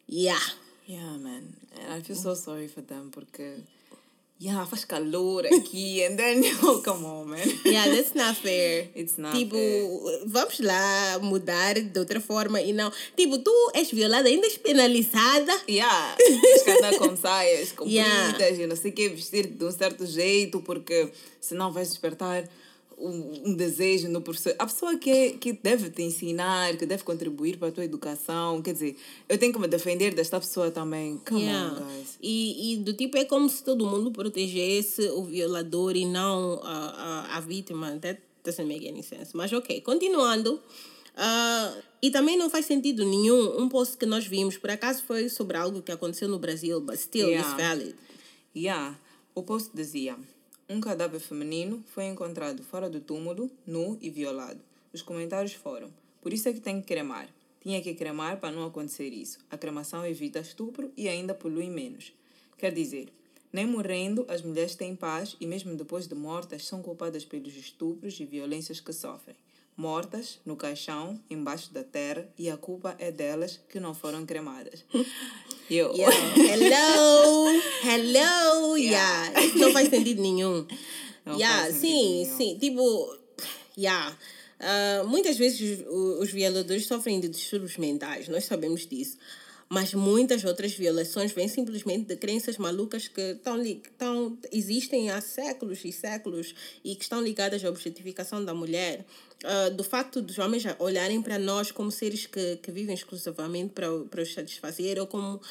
yeah. 0.09 0.41
Yeah, 0.87 1.17
man. 1.17 1.43
And 1.79 1.97
I 1.97 2.01
feel 2.01 2.15
so 2.15 2.35
sorry 2.35 2.67
for 2.67 2.81
them 2.81 3.09
porque 3.09 3.55
yeah, 4.43 4.65
faz 4.65 4.83
calor 4.83 5.45
aqui 5.45 6.03
and 6.03 6.17
then 6.17 6.43
oh, 6.63 6.81
come 6.83 7.05
on, 7.05 7.29
man. 7.29 7.47
Yeah, 7.63 7.85
that's 7.87 8.13
not 8.13 8.35
fair. 8.35 8.89
It's 8.93 9.17
not 9.17 9.33
tipo, 9.33 9.55
fair. 9.55 10.21
vamos 10.27 10.59
lá 10.59 11.19
mudar 11.21 11.75
de 11.75 11.97
outra 11.99 12.19
forma 12.19 12.61
e 12.61 12.73
não. 12.73 12.91
Tipo, 13.15 13.37
tu 13.39 13.71
és 13.73 13.89
violada, 13.91 14.27
ainda 14.27 14.45
és 14.45 14.57
penalizada. 14.57 15.53
Yeah, 15.69 16.15
tens 16.17 16.63
que 16.63 16.71
andar 16.71 16.97
com 16.97 17.15
saias 17.15 17.71
compridas 17.71 17.93
Yeah. 18.03 18.63
e 18.63 18.67
não 18.67 18.75
sei 18.75 18.91
o 18.91 18.93
que, 18.93 19.09
vestir 19.09 19.47
de 19.47 19.63
um 19.63 19.71
certo 19.71 20.05
jeito, 20.05 20.59
porque 20.61 21.09
senão 21.39 21.71
vais 21.71 21.89
despertar 21.89 22.43
um, 22.97 23.49
um 23.49 23.55
desejo 23.55 24.07
no 24.09 24.21
professor. 24.21 24.55
A 24.59 24.65
pessoa 24.65 24.97
que, 24.97 25.09
é, 25.09 25.31
que 25.33 25.53
deve 25.53 25.89
te 25.89 26.01
ensinar, 26.03 26.75
que 26.77 26.85
deve 26.85 27.03
contribuir 27.03 27.57
para 27.57 27.69
a 27.69 27.71
tua 27.71 27.83
educação, 27.85 28.61
quer 28.61 28.73
dizer, 28.73 28.95
eu 29.27 29.37
tenho 29.37 29.51
que 29.53 29.59
me 29.59 29.67
defender 29.67 30.13
desta 30.13 30.39
pessoa 30.39 30.71
também. 30.71 31.19
Come 31.27 31.41
Yeah. 31.43 31.71
on, 31.73 31.85
guys. 31.85 32.17
E, 32.21 32.73
e 32.73 32.77
do 32.77 32.93
tipo, 32.93 33.17
é 33.17 33.25
como 33.25 33.49
se 33.49 33.63
todo 33.63 33.85
mundo 33.85 34.11
protegesse 34.11 35.01
o 35.09 35.23
violador 35.23 35.95
e 35.95 36.05
não 36.05 36.59
a, 36.63 37.27
a, 37.33 37.37
a 37.37 37.39
vítima. 37.39 37.97
That 38.01 38.19
doesn't 38.43 38.67
make 38.67 38.87
any 38.87 39.03
sense. 39.03 39.31
Mas 39.35 39.51
ok, 39.53 39.81
continuando. 39.81 40.61
ah, 41.15 41.73
e 42.01 42.11
também 42.11 42.37
não 42.37 42.49
faz 42.49 42.65
sentido 42.65 43.05
nenhum 43.05 43.61
um 43.61 43.69
post 43.69 43.95
que 43.97 44.05
nós 44.05 44.25
vimos, 44.27 44.57
por 44.57 44.69
acaso 44.69 45.03
foi 45.03 45.29
sobre 45.29 45.55
algo 45.57 45.81
que 45.81 45.91
aconteceu 45.91 46.27
no 46.27 46.37
Brasil, 46.39 46.81
but 46.81 46.97
still 46.97 47.27
Yeah. 47.29 47.47
it's 47.49 47.57
valid. 47.61 47.95
Yeah. 48.55 48.99
O 49.35 49.41
post 49.43 49.71
dizia: 49.73 50.15
Um 50.69 50.79
cadáver 50.79 51.19
feminino 51.19 51.83
foi 51.87 52.05
encontrado 52.05 52.63
fora 52.63 52.89
do 52.89 53.01
túmulo, 53.01 53.51
nu 53.67 53.97
e 54.01 54.09
violado. 54.09 54.61
Os 54.93 55.01
comentários 55.01 55.53
foram: 55.53 55.91
Por 56.21 56.31
isso 56.31 56.47
é 56.47 56.53
que 56.53 56.61
tem 56.61 56.79
que 56.79 56.87
cremar. 56.87 57.27
Tinha 57.61 57.81
que 57.81 57.93
cremar 57.93 58.39
para 58.39 58.55
não 58.55 58.65
acontecer 58.65 59.09
isso. 59.09 59.39
A 59.51 59.57
cremação 59.57 60.05
evita 60.05 60.39
estupro 60.39 60.91
e 60.95 61.09
ainda 61.09 61.33
polui 61.33 61.69
menos. 61.69 62.13
Quer 62.57 62.73
dizer, 62.73 63.11
nem 63.51 63.67
morrendo 63.67 64.25
as 64.29 64.41
mulheres 64.41 64.73
têm 64.73 64.95
paz 64.95 65.35
e, 65.39 65.45
mesmo 65.45 65.75
depois 65.75 66.07
de 66.07 66.15
mortas, 66.15 66.65
são 66.65 66.81
culpadas 66.81 67.25
pelos 67.25 67.55
estupros 67.55 68.19
e 68.19 68.25
violências 68.25 68.79
que 68.79 68.93
sofrem. 68.93 69.35
Mortas, 69.75 70.39
no 70.45 70.55
caixão, 70.55 71.19
embaixo 71.29 71.73
da 71.73 71.83
terra, 71.83 72.27
e 72.37 72.49
a 72.49 72.55
culpa 72.55 72.95
é 72.99 73.11
delas 73.11 73.59
que 73.67 73.79
não 73.79 73.93
foram 73.93 74.25
cremadas. 74.25 74.85
Eu. 75.73 75.91
Yeah. 75.95 76.15
Hello! 76.35 77.47
Hello! 77.81 78.77
Yeah. 78.77 79.25
Yeah. 79.29 79.43
Isso 79.43 79.57
não 79.57 79.71
faz 79.71 79.89
sentido 79.89 80.21
nenhum. 80.21 80.67
Não 81.25 81.35
yeah, 81.35 81.71
sim, 81.71 82.25
nenhum. 82.25 82.37
sim. 82.37 82.57
Tipo, 82.59 83.17
yeah. 83.77 84.15
Ah, 84.59 85.03
muitas 85.05 85.37
vezes 85.37 85.83
os, 85.87 86.19
os 86.21 86.31
violadores 86.31 86.85
sofrem 86.85 87.19
de 87.19 87.27
distúrbios 87.27 87.77
mentais, 87.77 88.27
nós 88.29 88.45
sabemos 88.45 88.85
disso. 88.85 89.17
Mas 89.73 89.91
muitas 89.91 90.45
outras 90.45 90.73
violações 90.73 91.31
vêm 91.31 91.47
simplesmente 91.47 92.05
de 92.05 92.15
crenças 92.15 92.59
malucas 92.59 93.07
que 93.07 93.19
estão, 93.19 93.59
estão, 93.59 94.37
existem 94.51 95.09
há 95.09 95.19
séculos 95.19 95.83
e 95.83 95.91
séculos 95.91 96.53
e 96.83 96.95
que 96.95 97.01
estão 97.01 97.19
ligadas 97.19 97.65
à 97.65 97.69
objetificação 97.69 98.45
da 98.45 98.53
mulher. 98.53 99.03
Ah, 99.43 99.69
do 99.69 99.83
facto 99.83 100.21
dos 100.21 100.37
homens 100.37 100.63
olharem 100.77 101.23
para 101.23 101.39
nós 101.39 101.71
como 101.71 101.89
seres 101.89 102.27
que, 102.27 102.57
que 102.57 102.71
vivem 102.71 102.93
exclusivamente 102.93 103.73
para, 103.73 103.87
para 104.11 104.21
os 104.21 104.31
satisfazer 104.31 104.99
ou 104.99 105.07
como 105.07 105.41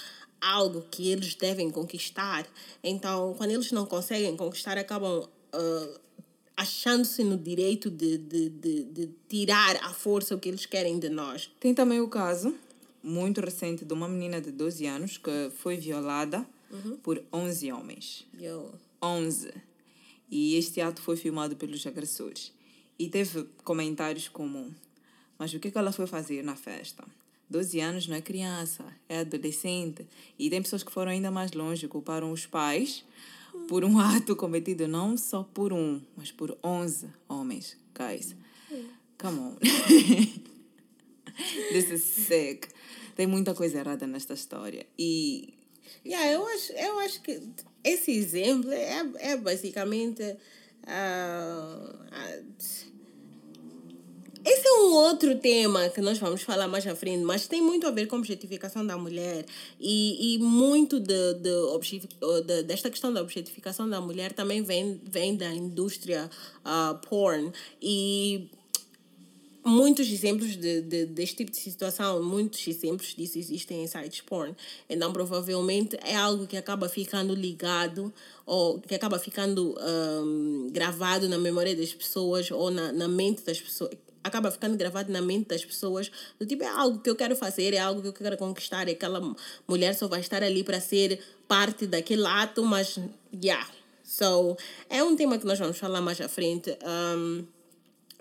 algo 0.41 0.87
que 0.88 1.11
eles 1.11 1.35
devem 1.35 1.69
conquistar. 1.69 2.47
Então, 2.81 3.35
quando 3.37 3.50
eles 3.50 3.73
não 3.73 3.87
conseguem 3.87 4.37
conquistar, 4.37 4.79
acabam 4.79 5.29
ah, 5.52 6.00
achando-se 6.57 7.25
no 7.25 7.37
direito 7.37 7.91
de, 7.91 8.19
de, 8.19 8.50
de, 8.50 8.85
de 8.85 9.11
tirar 9.29 9.75
à 9.83 9.93
força 9.93 10.33
o 10.33 10.38
que 10.38 10.49
eles 10.49 10.64
querem 10.64 11.00
de 11.00 11.09
nós. 11.09 11.50
Tem 11.59 11.75
também 11.75 12.00
o 12.00 12.07
caso 12.07 12.55
muito 13.03 13.41
recente 13.41 13.85
de 13.85 13.93
uma 13.93 14.09
menina 14.09 14.41
de 14.41 14.51
12 14.51 14.87
anos 14.87 15.19
que 15.19 15.51
foi 15.57 15.77
violada 15.77 16.47
por 17.03 17.23
11 17.33 17.73
homens. 17.73 18.27
Eu, 18.41 18.73
11. 19.03 19.53
E 20.31 20.57
este 20.57 20.81
ato 20.81 21.03
foi 21.03 21.17
filmado 21.17 21.57
pelos 21.57 21.87
agressores. 21.87 22.53
E 22.99 23.09
teve 23.09 23.45
comentários 23.65 24.29
como: 24.29 24.75
Mas 25.39 25.53
o 25.53 25.61
que, 25.61 25.71
que 25.71 25.79
ela 25.79 25.93
foi 25.93 26.07
fazer 26.07 26.43
na 26.43 26.57
festa? 26.57 27.05
12 27.51 27.81
anos 27.81 28.07
não 28.09 28.17
é 28.17 28.23
criança, 28.23 28.85
é 29.09 29.21
adolescente. 29.21 30.07
E 30.39 30.49
tem 30.49 30.63
pessoas 30.63 30.83
que 30.83 30.91
foram 30.91 31.11
ainda 31.11 31.31
mais 31.31 31.53
longe, 31.53 31.87
culparam 31.87 32.33
os 32.33 32.47
pais 32.47 33.05
por 33.69 33.85
um 33.85 33.99
ato 34.01 34.35
cometido 34.35 34.89
não 34.89 35.17
só 35.17 35.43
por 35.43 35.73
um, 35.73 36.01
mas 36.17 36.33
por 36.33 36.57
11 36.65 37.11
homens. 37.29 37.77
Guys, 37.95 38.35
come 39.19 39.39
on. 39.39 39.57
This 41.73 41.91
is 41.91 42.05
sick. 42.05 42.69
Tem 43.14 43.26
muita 43.26 43.54
coisa 43.54 43.78
errada 43.78 44.07
nesta 44.07 44.35
história. 44.35 44.87
E 44.99 45.54
yeah, 46.04 46.31
eu, 46.33 46.47
acho, 46.47 46.73
eu 46.73 46.99
acho 47.00 47.21
que 47.23 47.40
esse 47.85 48.11
exemplo 48.12 48.71
é, 48.73 49.04
é 49.19 49.37
basicamente. 49.37 50.37
ah, 50.87 51.95
ah, 52.11 52.38
esse 54.45 54.66
é 54.66 54.73
um 54.81 54.92
outro 54.95 55.38
tema 55.38 55.88
que 55.90 56.00
nós 56.00 56.19
vamos 56.19 56.42
falar 56.42 56.66
mais 56.66 56.85
à 56.85 56.97
frente, 56.97 57.23
mas 57.23 57.47
tem 57.47 57.62
muito 57.62 57.87
a 57.87 57.92
ver 57.92 58.07
com 58.09 58.16
a 58.16 58.19
objetificação 58.19 58.85
da 58.85 58.99
mulher 58.99 59.47
e, 59.78 60.35
e 60.35 60.38
muito 60.38 60.99
de, 60.99 61.35
de, 61.35 61.50
obje- 61.73 62.02
de, 62.45 62.62
desta 62.64 62.90
questão 62.90 63.12
da 63.12 63.23
objetificação 63.23 63.88
da 63.88 64.00
mulher 64.00 64.33
também 64.33 64.61
vem, 64.61 65.00
vem 65.04 65.37
da 65.37 65.54
indústria 65.54 66.28
ah, 66.64 66.99
porn. 67.09 67.52
E 67.81 68.49
muitos 69.64 70.11
exemplos 70.11 70.57
de, 70.57 70.81
de, 70.83 71.07
deste 71.07 71.37
tipo 71.37 71.50
de 71.50 71.57
situação, 71.57 72.23
muitos 72.23 72.66
exemplos 72.66 73.14
disso 73.14 73.38
existem 73.38 73.85
em 73.85 73.87
sites 73.87 74.21
porn. 74.21 74.54
Então, 74.88 75.12
provavelmente, 75.12 75.97
é 76.04 76.16
algo 76.16 76.47
que 76.47 76.57
acaba 76.57 76.88
ficando 76.88 77.35
ligado 77.35 78.12
ou 78.45 78.81
que 78.81 78.95
acaba 78.95 79.19
ficando 79.19 79.76
ahm, 79.78 80.69
gravado 80.71 81.28
na 81.28 81.38
memória 81.38 81.76
das 81.76 81.95
pessoas 81.95 82.50
ou 82.50 82.71
na, 82.71 82.92
na 82.92 83.09
mente 83.09 83.42
das 83.42 83.61
pessoas. 83.61 83.92
Acaba 84.25 84.50
ficando 84.50 84.76
gravado 84.76 85.11
na 85.12 85.21
mente 85.21 85.49
das 85.49 85.64
pessoas. 85.64 86.11
Do 86.38 86.47
tipo, 86.47 86.62
é 86.62 86.69
algo 86.69 87.00
que 87.00 87.11
eu 87.11 87.16
quero 87.16 87.35
fazer, 87.35 87.75
é 87.75 87.78
algo 87.78 88.00
que 88.00 88.09
eu 88.09 88.12
quero 88.12 88.37
conquistar. 88.37 88.88
E 88.88 88.92
aquela 88.92 89.35
mulher 89.66 89.95
só 89.95 90.07
vai 90.07 90.21
estar 90.21 90.42
ali 90.42 90.62
para 90.62 90.81
ser 90.81 91.21
parte 91.49 91.87
daquele 91.87 92.25
ato, 92.26 92.64
mas, 92.64 92.99
yeah. 93.35 93.69
So, 94.04 94.57
é 94.88 95.02
um 95.02 95.16
tema 95.16 95.38
que 95.38 95.47
nós 95.47 95.59
vamos 95.59 95.78
falar 95.78 96.00
mais 96.00 96.21
à 96.21 96.28
frente. 96.28 96.71
ahm, 96.85 97.45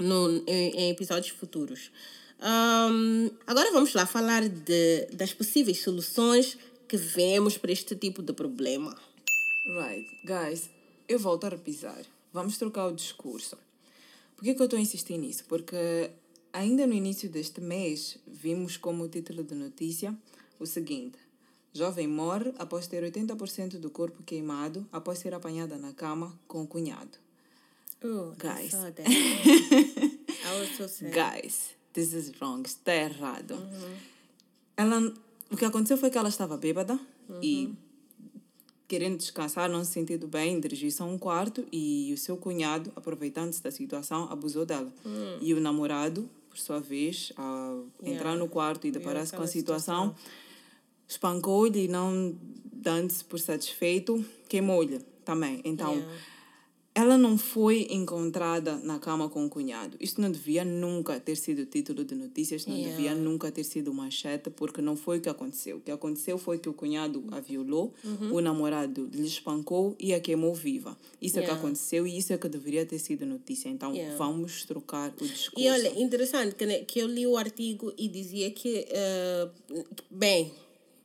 no, 0.02 0.44
em, 0.48 0.72
em 0.76 0.90
episódios 0.90 1.30
futuros. 1.30 1.92
Ahn, 2.40 3.30
agora 3.46 3.72
vamos 3.72 3.94
lá 3.94 4.06
falar 4.06 4.50
de, 4.50 5.06
das 5.14 5.34
possíveis 5.34 5.82
soluções 5.82 6.58
que 6.88 6.98
vemos 6.98 7.58
para 7.58 7.72
este 7.72 7.96
tipo 7.96 8.22
de 8.22 8.34
problema. 8.34 8.98
Right, 9.68 10.10
guys, 10.26 10.70
eu 11.08 11.20
volto 11.20 11.46
a 11.46 11.50
repisar. 11.50 12.04
Vamos 12.34 12.58
trocar 12.58 12.88
o 12.88 12.96
discurso. 12.96 13.58
Por 14.36 14.44
que, 14.44 14.56
que 14.56 14.62
eu 14.62 14.66
estou 14.66 14.80
a 14.80 14.82
insistir 14.82 15.18
nisso? 15.18 15.46
Porque 15.48 16.10
ainda 16.52 16.88
no 16.88 16.94
início 16.94 17.30
deste 17.30 17.62
mês 17.62 18.18
vimos 18.26 18.76
como 18.76 19.08
título 19.08 19.44
de 19.44 19.54
notícia 19.54 20.18
o 20.60 20.66
seguinte: 20.66 21.20
Jovem 21.74 22.08
morre 22.08 22.54
após 22.58 22.88
ter 22.88 23.04
80% 23.04 23.78
do 23.78 23.90
corpo 23.90 24.24
queimado 24.24 24.88
após 24.92 25.20
ser 25.20 25.34
apanhada 25.34 25.78
na 25.78 25.94
cama 25.94 26.38
com 26.48 26.64
o 26.64 26.68
cunhado. 26.68 27.18
Oh, 28.04 28.34
Guys. 28.38 28.72
Sad. 28.72 28.96
Guys, 31.14 31.76
this 31.94 32.14
is 32.14 32.32
wrong, 32.42 32.64
está 32.66 32.94
errado. 32.96 33.56
Ela, 34.76 35.14
o 35.52 35.58
que 35.58 35.66
aconteceu 35.66 35.98
foi 35.98 36.10
que 36.10 36.18
ela 36.18 36.30
estava 36.30 36.58
bêbada 36.58 37.00
e 37.42 37.74
querendo 38.88 39.18
descansar, 39.18 39.70
não 39.70 39.84
se 39.86 39.92
sentindo 39.92 40.28
bem, 40.28 40.60
dirigiu-se 40.60 41.02
a 41.02 41.06
um 41.06 41.18
quarto 41.18 41.64
e 41.72 42.12
o 42.14 42.18
seu 42.18 42.36
cunhado, 42.36 42.92
aproveitando-se 42.96 43.62
da 43.64 43.72
situação, 43.72 44.28
abusou 44.32 44.66
dela. 44.66 44.92
E 45.40 45.54
o 45.54 45.62
namorado, 45.62 46.28
por 46.50 46.58
sua 46.58 46.80
vez, 46.80 47.32
ao 47.38 47.86
entrar 48.04 48.32
Yeah. 48.32 48.36
no 48.38 48.50
quarto 48.50 48.88
e 48.88 48.92
deparar-se 48.92 49.32
com 49.32 49.38
a 49.38 49.46
aquela 49.46 49.48
situação, 49.52 50.16
espancou-lhe 51.08 51.86
e 51.86 51.88
não 51.88 52.36
dando-se 52.74 53.24
por 53.24 53.40
satisfeito, 53.40 54.26
queimou-lhe 54.50 55.00
também. 55.24 55.62
Então, 55.64 55.94
Yeah. 55.94 56.14
Ela 56.94 57.18
não 57.18 57.38
foi 57.38 57.88
encontrada 57.90 58.76
na 58.80 59.00
cama 59.00 59.30
com 59.30 59.46
o 59.46 59.50
cunhado. 59.50 59.96
Isto 60.00 60.20
não 60.20 60.30
devia 60.30 60.66
nunca 60.66 61.20
ter 61.22 61.38
sido 61.38 61.66
título 61.66 62.04
de 62.04 62.14
notícias, 62.16 62.66
não 62.66 62.76
Yeah. 62.76 62.96
devia 62.98 63.16
nunca 63.16 63.50
ter 63.50 63.64
sido 63.64 63.94
manchete, 63.94 64.50
porque 64.50 64.82
não 64.82 64.98
foi 64.98 65.20
o 65.20 65.22
que 65.22 65.30
aconteceu. 65.30 65.78
O 65.78 65.80
que 65.80 65.90
aconteceu 65.90 66.38
foi 66.38 66.60
que 66.60 66.68
o 66.68 66.74
cunhado 66.74 67.24
a 67.32 67.40
violou, 67.40 67.94
Uhum. 68.04 68.34
o 68.36 68.42
namorado 68.42 69.10
lhe 69.14 69.26
espancou 69.26 69.96
e 69.98 70.14
a 70.14 70.20
queimou 70.20 70.54
viva. 70.54 70.98
Isso 71.22 71.38
é 71.40 71.42
que 71.42 71.48
Yeah. 71.48 71.62
aconteceu 71.64 72.06
e 72.06 72.18
isso 72.18 72.34
é 72.34 72.38
que 72.38 72.50
deveria 72.50 72.86
ter 72.86 73.00
sido 73.00 73.26
notícia. 73.26 73.70
Então 73.70 73.94
Yeah. 73.94 74.18
vamos 74.18 74.66
trocar 74.66 75.14
o 75.22 75.26
discurso. 75.26 75.54
E 75.58 75.70
olha, 75.70 75.98
interessante 75.98 76.56
que, 76.56 76.66
né, 76.66 76.80
que 76.80 77.00
eu 77.00 77.08
li 77.08 77.26
o 77.26 77.38
artigo 77.38 77.94
e 77.98 78.10
dizia 78.10 78.52
que, 78.52 78.86
eh, 78.90 79.48
bem, 80.10 80.52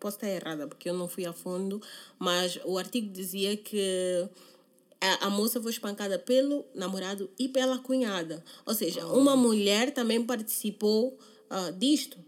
posso 0.00 0.16
estar 0.16 0.28
errada 0.28 0.66
porque 0.66 0.90
eu 0.90 0.94
não 0.94 1.06
fui 1.08 1.24
a 1.24 1.32
fundo, 1.32 1.80
mas 2.18 2.58
o 2.64 2.76
artigo 2.76 3.08
dizia 3.12 3.56
que 3.56 4.28
a, 5.06 5.26
a 5.26 5.30
moça 5.30 5.60
foi 5.60 5.70
espancada 5.70 6.18
pelo 6.18 6.64
namorado 6.74 7.30
e 7.38 7.48
pela 7.48 7.78
cunhada. 7.78 8.44
Ou 8.64 8.74
seja, 8.74 9.06
uma 9.06 9.36
mulher 9.36 9.92
também 9.92 10.24
participou 10.24 11.18
ah, 11.48 11.70
disto. 11.70 12.18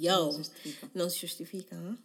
Yo, 0.00 0.12
Não 0.14 0.30
se 0.32 0.38
justifica. 0.38 0.90
Não 0.94 1.10
se 1.10 1.18
justifica. 1.18 1.76
hã? 1.76 1.98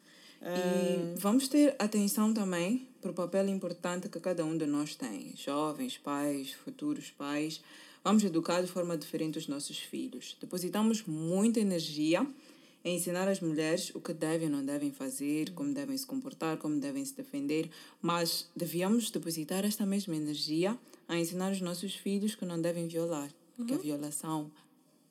E 0.46 1.20
vamos 1.20 1.48
ter 1.48 1.76
atenção 1.80 2.34
também 2.34 2.90
para 3.02 3.12
o 3.12 3.14
papel 3.14 3.48
importante 3.48 4.10
que 4.10 4.20
cada 4.20 4.44
um 4.44 4.58
de 4.58 4.66
nós 4.66 4.96
tem. 4.96 5.34
Jovens, 5.38 5.98
pais, 5.98 6.52
futuros 6.52 7.12
pais. 7.12 7.62
Vamos 8.04 8.24
educar 8.24 8.62
de 8.62 8.68
forma 8.68 8.98
diferente 8.98 9.38
os 9.38 9.48
nossos 9.48 9.78
filhos. 9.78 10.36
Depositamos 10.42 11.04
muita 11.04 11.62
energia 11.62 12.28
em 12.84 12.98
ensinar 12.98 13.28
as 13.28 13.40
mulheres 13.40 13.92
o 13.96 14.02
que 14.02 14.14
devem 14.14 14.48
e 14.48 14.52
não 14.52 14.64
devem 14.64 14.92
fazer, 14.92 15.52
como 15.54 15.74
devem 15.74 15.96
se 15.96 16.06
comportar, 16.06 16.58
como 16.58 16.80
devem 16.80 17.04
se 17.06 17.16
defender, 17.16 17.70
mas 18.02 18.50
devíamos 18.56 19.10
depositar 19.10 19.64
esta 19.64 19.86
mesma 19.86 20.16
energia 20.16 20.78
a 21.08 21.18
ensinar 21.18 21.52
os 21.52 21.62
nossos 21.62 21.96
filhos 21.96 22.36
que 22.36 22.46
não 22.46 22.62
devem 22.62 22.88
violar, 22.88 23.30
que 23.66 23.74
a 23.74 23.78
violação 23.78 24.52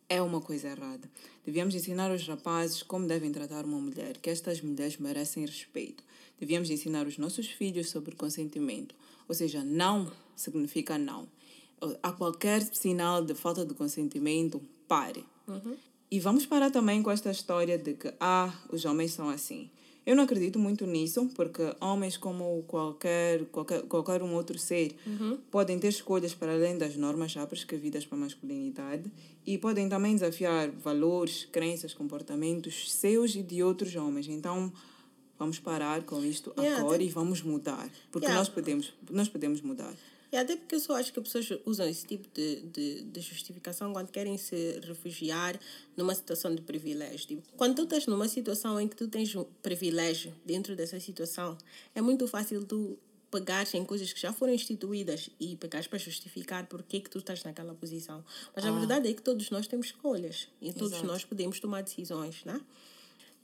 é 0.08 0.20
uma 0.20 0.40
coisa 0.40 0.68
errada. 0.68 1.10
Devíamos 1.44 1.74
ensinar 1.74 2.10
os 2.10 2.26
rapazes 2.28 2.82
como 2.82 3.06
devem 3.06 3.32
tratar 3.32 3.64
uma 3.64 3.80
mulher, 3.80 4.18
que 4.18 4.28
estas 4.28 4.60
mulheres 4.60 4.98
merecem 4.98 5.46
respeito. 5.46 6.04
Devíamos 6.38 6.68
ensinar 6.68 7.06
os 7.06 7.16
nossos 7.16 7.48
filhos 7.48 7.88
sobre 7.88 8.14
consentimento. 8.14 8.94
Ou 9.26 9.34
seja, 9.34 9.64
não 9.64 10.12
significa 10.36 10.98
não. 10.98 11.26
A 12.02 12.12
qualquer 12.12 12.62
sinal 12.74 13.24
de 13.24 13.34
falta 13.34 13.64
de 13.64 13.74
consentimento, 13.74 14.60
pare. 14.86 15.24
E 16.12 16.20
vamos 16.20 16.44
parar 16.44 16.70
também 16.70 17.02
com 17.02 17.10
esta 17.10 17.30
história 17.30 17.78
de 17.78 17.94
que, 17.94 18.12
ah, 18.20 18.52
os 18.70 18.84
homens 18.84 19.12
são 19.12 19.30
assim. 19.30 19.70
Eu 20.04 20.14
não 20.14 20.24
acredito 20.24 20.58
muito 20.58 20.84
nisso, 20.84 21.26
porque 21.34 21.62
homens, 21.80 22.18
como 22.18 22.62
qualquer, 22.64 23.46
qualquer, 23.46 23.80
qualquer 23.84 24.22
um 24.22 24.34
outro 24.34 24.58
ser, 24.58 24.94
podem 25.50 25.78
ter 25.78 25.88
escolhas 25.88 26.34
para 26.34 26.52
além 26.52 26.76
das 26.76 26.96
normas 26.96 27.32
já 27.32 27.46
prescrevidas 27.46 28.04
para 28.04 28.18
a 28.18 28.20
masculinidade 28.20 29.10
e 29.46 29.56
podem 29.56 29.88
também 29.88 30.12
desafiar 30.12 30.68
valores, 30.68 31.46
crenças, 31.50 31.94
comportamentos 31.94 32.92
seus 32.92 33.34
e 33.34 33.42
de 33.42 33.62
outros 33.62 33.96
homens. 33.96 34.28
Então, 34.28 34.70
vamos 35.38 35.58
parar 35.60 36.02
com 36.02 36.22
isto 36.22 36.52
Yeah, 36.58 36.82
agora 36.82 37.02
e 37.02 37.08
vamos 37.08 37.40
mudar, 37.40 37.88
porque 38.10 38.26
Yeah. 38.26 38.38
nós, 38.38 38.50
podemos, 38.50 38.92
nós 39.10 39.28
podemos 39.30 39.62
mudar. 39.62 39.94
E 40.32 40.36
até 40.36 40.56
porque 40.56 40.76
eu 40.76 40.80
só 40.80 40.96
acho 40.96 41.12
que 41.12 41.20
as 41.20 41.28
pessoas 41.28 41.60
usam 41.66 41.86
esse 41.86 42.06
tipo 42.06 42.26
de, 42.32 42.62
de, 42.62 43.02
de 43.02 43.20
justificação 43.20 43.92
quando 43.92 44.10
querem 44.10 44.38
se 44.38 44.80
refugiar 44.82 45.60
numa 45.94 46.14
situação 46.14 46.54
de 46.54 46.62
privilégio. 46.62 47.26
Tipo, 47.28 47.42
quando 47.54 47.76
tu 47.76 47.82
estás 47.82 48.06
numa 48.06 48.26
situação 48.26 48.80
em 48.80 48.88
que 48.88 48.96
tu 48.96 49.06
tens 49.08 49.36
um 49.36 49.44
privilégio 49.62 50.34
dentro 50.42 50.74
dessa 50.74 50.98
situação, 50.98 51.58
é 51.94 52.00
muito 52.00 52.26
fácil 52.26 52.64
tu 52.64 52.98
pegares 53.30 53.74
em 53.74 53.84
coisas 53.84 54.10
que 54.10 54.20
já 54.20 54.32
foram 54.32 54.54
instituídas 54.54 55.28
e 55.38 55.56
pegares 55.56 55.86
para 55.86 55.98
justificar 55.98 56.66
porque 56.66 57.00
que 57.00 57.10
tu 57.10 57.18
estás 57.18 57.44
naquela 57.44 57.74
posição. 57.74 58.24
Mas 58.56 58.64
a 58.64 58.70
verdade 58.70 59.08
é 59.08 59.12
que 59.12 59.22
todos 59.22 59.50
nós 59.50 59.66
temos 59.66 59.86
escolhas 59.86 60.48
e 60.62 60.72
todos 60.72 60.92
Exato. 60.92 61.06
nós 61.06 61.24
podemos 61.24 61.60
tomar 61.60 61.82
decisões, 61.82 62.42
né? 62.44 62.58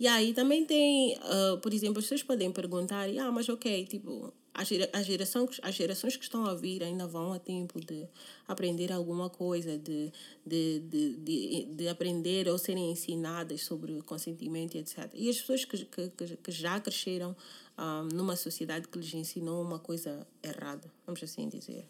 E 0.01 0.07
aí 0.07 0.33
também 0.33 0.65
tem, 0.65 1.17
ah, 1.21 1.59
por 1.63 1.73
exemplo, 1.75 1.99
as 1.99 2.05
pessoas 2.05 2.23
podem 2.23 2.53
perguntar, 2.53 3.09
ah, 3.19 3.33
mas 3.33 3.49
ok, 3.49 3.85
tipo, 3.87 4.33
as, 4.55 4.69
as, 4.93 5.07
geração, 5.07 5.49
as 5.63 5.75
gerações 5.75 6.17
que 6.17 6.23
estão 6.25 6.45
a 6.47 6.55
vir 6.55 6.83
ainda 6.85 7.07
vão 7.07 7.33
a 7.33 7.39
tempo 7.39 7.81
de 7.85 8.07
aprender 8.47 8.93
alguma 8.93 9.29
coisa, 9.29 9.77
de, 9.79 10.13
de, 10.47 10.81
de, 10.81 11.17
de, 11.17 11.65
de 11.67 11.89
aprender 11.89 12.49
ou 12.49 12.59
serem 12.59 12.91
ensinadas 12.93 13.63
sobre 13.63 14.01
consentimento 14.03 14.77
e 14.77 14.79
etc. 14.79 15.11
E 15.15 15.29
as 15.29 15.41
pessoas 15.41 15.65
que, 15.65 15.85
que, 15.85 16.37
que- 16.37 16.53
já 16.53 16.79
cresceram 16.81 17.37
ah, 17.77 18.07
numa 18.13 18.37
sociedade 18.37 18.87
que 18.89 18.99
lhes 18.99 19.13
ensinou 19.15 19.63
uma 19.63 19.79
coisa 19.79 20.27
errada, 20.43 20.93
vamos 21.07 21.23
assim 21.23 21.49
dizer. 21.49 21.85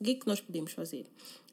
O 0.00 0.04
que 0.04 0.10
é 0.12 0.14
que 0.14 0.26
nós 0.28 0.40
podemos 0.40 0.72
fazer? 0.72 1.06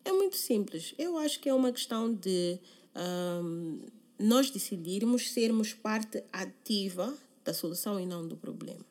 É 0.03 0.11
muito 0.11 0.35
simples. 0.35 0.93
Eu 0.99 1.17
acho 1.17 1.39
que 1.39 1.49
é 1.49 1.53
uma 1.53 1.71
questão 1.71 2.13
de 2.13 2.59
ahm, 2.93 3.79
nós 4.19 4.49
decidirmos 4.49 5.31
sermos 5.31 5.73
parte 5.73 6.23
ativa 6.31 7.13
da 7.43 7.53
solução 7.53 7.99
e 7.99 8.05
não 8.05 8.27
do 8.27 8.35
problema. 8.35 8.83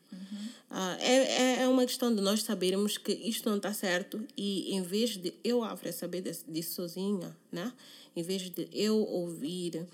Ah, 0.71 0.97
é, 1.01 1.15
é- 1.15 1.63
é 1.63 1.69
uma 1.69 1.85
questão 1.85 2.15
de 2.15 2.21
nós 2.21 2.43
sabermos 2.43 2.97
que 2.99 3.13
isto 3.13 3.49
não 3.49 3.57
está 3.57 3.73
certo 3.73 4.25
e 4.37 4.75
em 4.75 4.83
vez 4.83 5.17
de 5.17 5.35
eu, 5.43 5.63
Afra, 5.63 5.93
saber 5.93 6.23
disso 6.49 6.75
sozinha, 6.75 7.37
né? 7.51 7.73
em 8.17 8.23
vez 8.23 8.43
de 8.51 8.69
eu 8.73 8.97
ouvir 8.97 9.87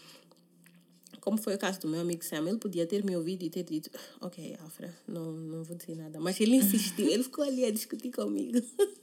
como 1.20 1.36
foi 1.36 1.54
o 1.54 1.58
caso 1.58 1.80
do 1.80 1.88
meu 1.88 2.00
amigo 2.00 2.24
Sam, 2.24 2.48
ele 2.48 2.58
podia 2.58 2.86
ter 2.86 3.04
me 3.04 3.14
ouvido 3.14 3.42
e 3.42 3.50
ter 3.50 3.62
dito, 3.62 3.90
ok, 4.20 4.56
Afra, 4.64 4.94
não, 5.06 5.32
não 5.32 5.62
vou 5.62 5.76
dizer 5.76 5.94
nada. 5.94 6.18
Mas 6.18 6.40
ele 6.40 6.56
insistiu, 6.56 7.06
ele 7.08 7.22
ficou 7.22 7.44
ali 7.44 7.64
a 7.64 7.70
discutir 7.70 8.10
comigo. 8.10 8.58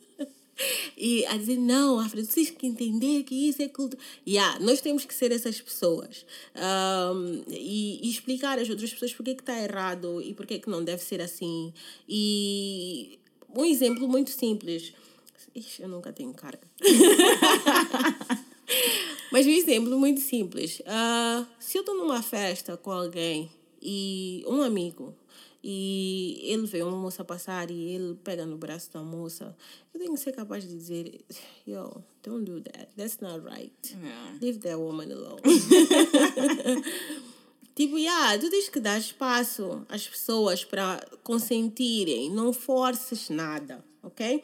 e 0.97 1.25
a 1.25 1.37
dizer, 1.37 1.57
não, 1.57 2.07
tu 2.09 2.27
tens 2.27 2.49
que 2.49 2.67
entender 2.67 3.23
que 3.23 3.35
isso 3.49 3.61
é 3.61 3.67
cultura. 3.67 4.01
Yeah, 4.27 4.59
nós 4.59 4.81
temos 4.81 5.05
que 5.05 5.13
ser 5.13 5.31
essas 5.31 5.61
pessoas. 5.61 6.25
Ahm, 6.55 7.43
e, 7.49 7.99
e 8.05 8.09
explicar 8.09 8.59
às 8.59 8.69
outras 8.69 8.91
pessoas 8.91 9.13
porque 9.13 9.31
é 9.31 9.35
que 9.35 9.41
está 9.41 9.57
errado 9.61 10.21
e 10.21 10.33
porque 10.33 10.55
é 10.55 10.59
que 10.59 10.69
não 10.69 10.83
deve 10.83 11.03
ser 11.03 11.21
assim. 11.21 11.73
E 12.07 13.19
um 13.55 13.65
exemplo 13.65 14.07
muito 14.07 14.31
simples. 14.31 14.93
Ixi, 15.55 15.81
eu 15.81 15.89
nunca 15.89 16.11
tenho 16.13 16.33
carga. 16.33 16.67
Mas 19.31 19.45
um 19.45 19.49
exemplo 19.49 19.97
muito 19.99 20.21
simples. 20.21 20.81
Ah, 20.85 21.45
se 21.59 21.77
eu 21.77 21.81
estou 21.81 21.95
numa 21.95 22.21
festa 22.21 22.77
com 22.77 22.91
alguém 22.91 23.49
e 23.81 24.43
um 24.47 24.61
amigo 24.61 25.15
e 25.63 26.39
ele 26.43 26.65
vê 26.67 26.81
uma 26.83 26.97
moça 26.97 27.23
passar 27.23 27.69
e 27.71 27.91
ele 27.95 28.15
pega 28.23 28.45
no 28.45 28.57
braço 28.57 28.91
da 28.93 29.01
moça, 29.01 29.55
eu 29.93 29.99
tenho 29.99 30.13
que 30.13 30.19
ser 30.19 30.31
capaz 30.31 30.67
de 30.67 30.75
dizer, 30.75 31.25
yo, 31.65 32.03
don't 32.23 32.45
do 32.45 32.61
that. 32.61 32.87
That's 32.95 33.19
not 33.19 33.43
right. 33.43 33.73
Yeah. 34.01 34.37
Leave 34.41 34.59
that 34.59 34.77
woman 34.77 35.11
alone. 35.11 35.41
tipo, 37.75 37.97
yeah, 37.97 38.37
tu 38.37 38.49
tens 38.49 38.69
que 38.69 38.79
dar 38.79 38.97
espaço 38.97 39.85
às 39.89 40.07
pessoas 40.07 40.63
para 40.63 41.05
consentirem, 41.23 42.29
não 42.29 42.53
forces 42.53 43.29
nada, 43.29 43.83
ok? 44.03 44.41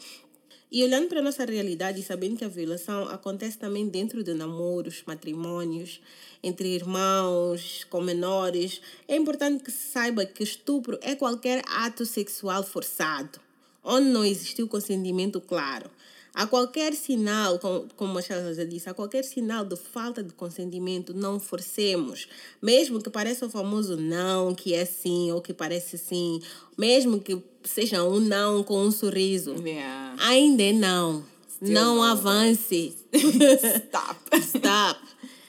E 0.73 0.83
olhando 0.83 1.07
para 1.07 1.19
a 1.19 1.21
nossa 1.21 1.45
realidade 1.45 1.99
e 1.99 2.03
sabendo 2.03 2.35
que 2.35 2.43
a 2.43 2.47
violação 2.47 3.07
acontece 3.07 3.59
também 3.59 3.87
dentro 3.87 4.23
de 4.23 4.33
namoros, 4.33 5.03
matrimônios, 5.05 6.01
entre 6.41 6.67
irmãos, 6.67 7.83
com 7.91 8.01
menores, 8.01 8.81
é 9.07 9.15
importante 9.15 9.63
que 9.63 9.69
se 9.69 9.91
saiba 9.91 10.25
que 10.25 10.41
estupro 10.41 10.97
é 11.03 11.13
qualquer 11.13 11.61
ato 11.67 12.07
sexual 12.07 12.63
forçado, 12.63 13.39
onde 13.83 14.07
não 14.07 14.25
existiu 14.25 14.67
consentimento 14.67 15.39
claro. 15.39 15.91
A 16.33 16.47
qualquer 16.47 16.95
sinal, 16.95 17.59
como, 17.95 18.17
a 18.17 18.21
Charles 18.23 18.57
já 18.57 18.63
disse, 18.63 18.89
a 18.89 18.95
qualquer 18.95 19.23
sinal 19.23 19.63
de 19.63 19.75
falta 19.75 20.23
de 20.23 20.33
consentimento, 20.33 21.13
não 21.13 21.39
forcemos. 21.39 22.27
Mesmo 22.59 22.99
que 22.99 23.11
pareça 23.11 23.45
o 23.45 23.49
famoso 23.51 23.95
não, 23.95 24.55
que 24.55 24.73
é 24.73 24.83
sim, 24.85 25.31
ou 25.31 25.39
que 25.39 25.53
parece 25.53 25.99
sim, 25.99 26.41
mesmo 26.75 27.19
que 27.21 27.39
seja 27.63 28.03
um 28.03 28.19
não 28.19 28.63
com 28.63 28.81
um 28.81 28.91
sorriso, 28.91 29.55
Yeah. 29.65 30.15
ainda 30.19 30.63
é 30.63 30.73
não. 30.73 31.23
não 31.61 31.95
não. 31.95 32.03
avance. 32.03 32.95
Stop. 33.13 34.19
Stop. 34.41 34.99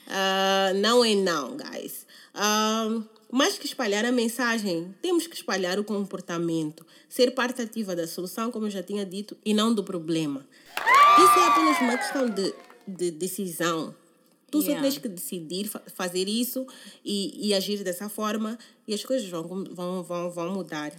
Ah, 0.07 0.71
não 0.75 1.03
é 1.03 1.15
não, 1.15 1.57
guys. 1.57 2.05
Ah, 2.33 3.01
mais 3.31 3.57
que 3.57 3.65
espalhar 3.65 4.05
a 4.05 4.11
mensagem, 4.11 4.93
temos 5.01 5.27
que 5.27 5.35
espalhar 5.35 5.79
o 5.79 5.83
comportamento, 5.83 6.85
ser 7.09 7.31
parte 7.31 7.61
ativa 7.61 7.95
da 7.95 8.07
solução, 8.07 8.51
como 8.51 8.67
eu 8.67 8.71
já 8.71 8.83
tinha 8.83 9.05
dito, 9.05 9.35
e 9.43 9.53
não 9.53 9.73
do 9.73 9.83
problema. 9.83 10.45
Isso 11.17 11.39
é 11.39 11.47
apenas 11.47 11.79
uma 11.81 11.97
questão 11.97 12.29
de, 12.29 12.53
de 12.87 13.11
decisão. 13.11 13.95
Tu 14.51 14.61
só 14.61 14.67
Yeah. 14.69 14.83
tens 14.87 14.97
que 14.99 15.07
decidir 15.09 15.67
fa- 15.67 15.81
fazer 15.95 16.29
isso 16.29 16.65
e, 17.03 17.47
e 17.49 17.53
agir 17.53 17.83
dessa 17.83 18.07
forma 18.07 18.57
e 18.87 18.93
as 18.93 19.03
coisas 19.03 19.27
vão, 19.27 19.43
vão, 19.71 20.03
vão, 20.03 20.29
vão 20.31 20.53
mudar. 20.53 20.93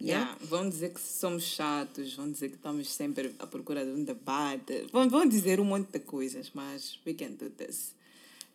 Yeah? 0.00 0.26
Yeah. 0.26 0.38
Vão 0.44 0.68
dizer 0.68 0.92
que 0.92 1.00
somos 1.00 1.44
chatos, 1.44 2.14
vão 2.14 2.30
dizer 2.30 2.50
que 2.50 2.56
estamos 2.56 2.88
sempre 2.90 3.34
à 3.38 3.46
procura 3.46 3.84
de 3.84 3.90
um 3.90 4.04
debate, 4.04 4.86
vão, 4.92 5.08
vão 5.08 5.26
dizer 5.26 5.58
um 5.60 5.64
monte 5.64 5.90
de 5.92 6.00
coisas, 6.00 6.50
mas 6.54 6.98
we 7.06 7.14
can 7.14 7.30
do 7.30 7.50
this. 7.50 7.94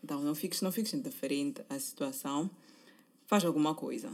Então 0.03 0.21
não 0.21 0.35
fiques, 0.35 0.61
não 0.61 0.71
fiques 0.71 0.93
indiferente 0.93 1.61
à 1.69 1.79
situação, 1.79 2.49
faz 3.27 3.43
alguma 3.43 3.73
coisa. 3.75 4.11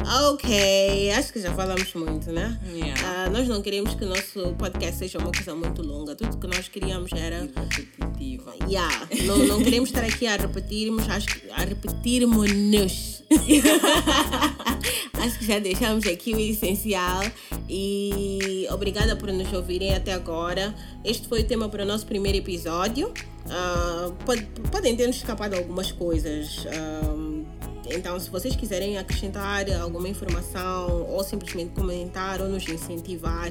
Ok, 0.00 1.10
acho 1.12 1.32
que 1.32 1.40
já 1.40 1.52
falamos 1.54 1.92
muito, 1.94 2.32
né? 2.32 2.58
Yeah. 2.74 3.00
Ah, 3.26 3.30
nós 3.30 3.46
não 3.46 3.62
queremos 3.62 3.94
que 3.94 4.04
o 4.04 4.08
nosso 4.08 4.54
podcast 4.58 4.96
seja 4.98 5.18
uma 5.18 5.30
coisa 5.30 5.54
muito 5.54 5.80
longa. 5.82 6.14
Tudo 6.16 6.36
que 6.38 6.46
nós 6.46 6.66
queríamos 6.68 7.10
era. 7.12 7.42
Repetitiva. 7.42 8.52
Yeah, 8.68 9.08
não, 9.26 9.38
não 9.46 9.62
queremos 9.62 9.90
estar 9.90 10.02
aqui 10.04 10.26
a 10.26 10.36
repetirmos, 10.36 11.08
acho 11.08 11.26
que- 11.28 11.50
a 11.50 11.58
repetirmos-nos. 11.64 13.22
acho 15.20 15.38
que 15.38 15.46
já 15.46 15.58
deixamos 15.60 16.04
aqui 16.06 16.34
o 16.34 16.40
essencial. 16.40 17.22
E 17.68 18.66
obrigada 18.70 19.14
por 19.16 19.32
nos 19.32 19.52
ouvirem 19.52 19.94
até 19.94 20.12
agora. 20.12 20.74
Este 21.04 21.28
foi 21.28 21.42
o 21.42 21.44
tema 21.44 21.68
para 21.68 21.84
o 21.84 21.86
nosso 21.86 22.06
primeiro 22.06 22.38
episódio. 22.38 23.12
Ah, 23.48 24.10
pode- 24.26 24.46
podem 24.70 24.96
ter 24.96 25.06
nos 25.06 25.16
escapado 25.16 25.54
algumas 25.54 25.92
coisas. 25.92 26.66
Ah, 26.68 27.21
então, 27.90 28.18
se 28.18 28.30
vocês 28.30 28.54
quiserem 28.56 28.98
acrescentar 28.98 29.70
alguma 29.80 30.08
informação 30.08 31.06
ou 31.08 31.22
simplesmente 31.24 31.70
comentar 31.70 32.40
ou 32.40 32.48
nos 32.48 32.66
incentivar, 32.68 33.50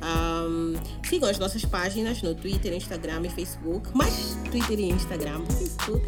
ahm, 0.00 0.74
sigam 1.08 1.28
as 1.28 1.38
nossas 1.38 1.64
páginas 1.64 2.22
no 2.22 2.34
Twitter, 2.34 2.72
Instagram 2.72 3.22
e 3.24 3.30
Facebook. 3.30 3.88
Mais 3.94 4.36
Twitter 4.50 4.78
e 4.78 4.90
Instagram, 4.90 5.44
Facebook. 5.46 6.06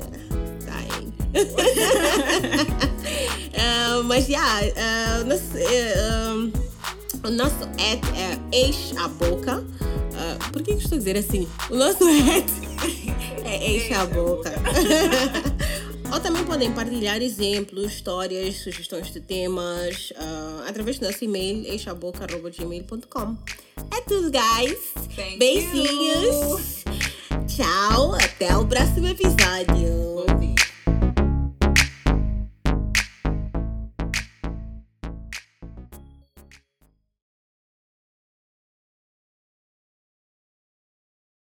Tá 0.65 0.77
aí. 0.79 1.13
Ah, 3.57 4.03
mas, 4.05 4.27
já, 4.27 4.61
yeah, 4.61 5.21
o 5.21 5.25
nosso, 5.27 5.57
eh, 5.57 5.95
ahm, 6.11 6.53
o 7.25 7.31
nosso 7.31 7.65
at 7.65 8.03
é 8.17 8.39
Eixe 8.53 8.97
a 8.99 9.09
Boca. 9.09 9.65
Ah, 10.15 10.51
por 10.53 10.63
que 10.63 10.73
eu 10.73 10.79
estou 10.79 10.97
a 10.97 10.99
dizer 10.99 11.17
assim? 11.17 11.49
O 11.71 11.77
nosso 11.77 12.05
at 12.09 13.45
é 13.45 13.71
Eixe 13.71 13.95
a 13.95 14.05
Boca. 14.07 14.53
Ou 16.12 16.21
também 16.21 16.45
podem 16.45 16.73
partilhar 16.73 17.21
exemplos, 17.21 17.93
histórias, 17.93 18.57
sugestões 18.57 19.12
de 19.12 19.21
temas 19.21 20.12
ah, 20.17 20.64
através 20.69 20.99
do 20.99 21.07
nosso 21.07 21.25
e-mail 21.25 21.64
eixaboca.gmail.com. 21.67 23.37
É 23.90 24.01
tudo, 24.03 24.31
guys. 24.31 24.93
Thank 25.17 25.38
Beijinhos. 25.38 26.85
Tchau. 27.47 28.14
Até 28.14 28.57
o 28.57 28.67
próximo 28.67 29.09
episódio. 29.09 30.44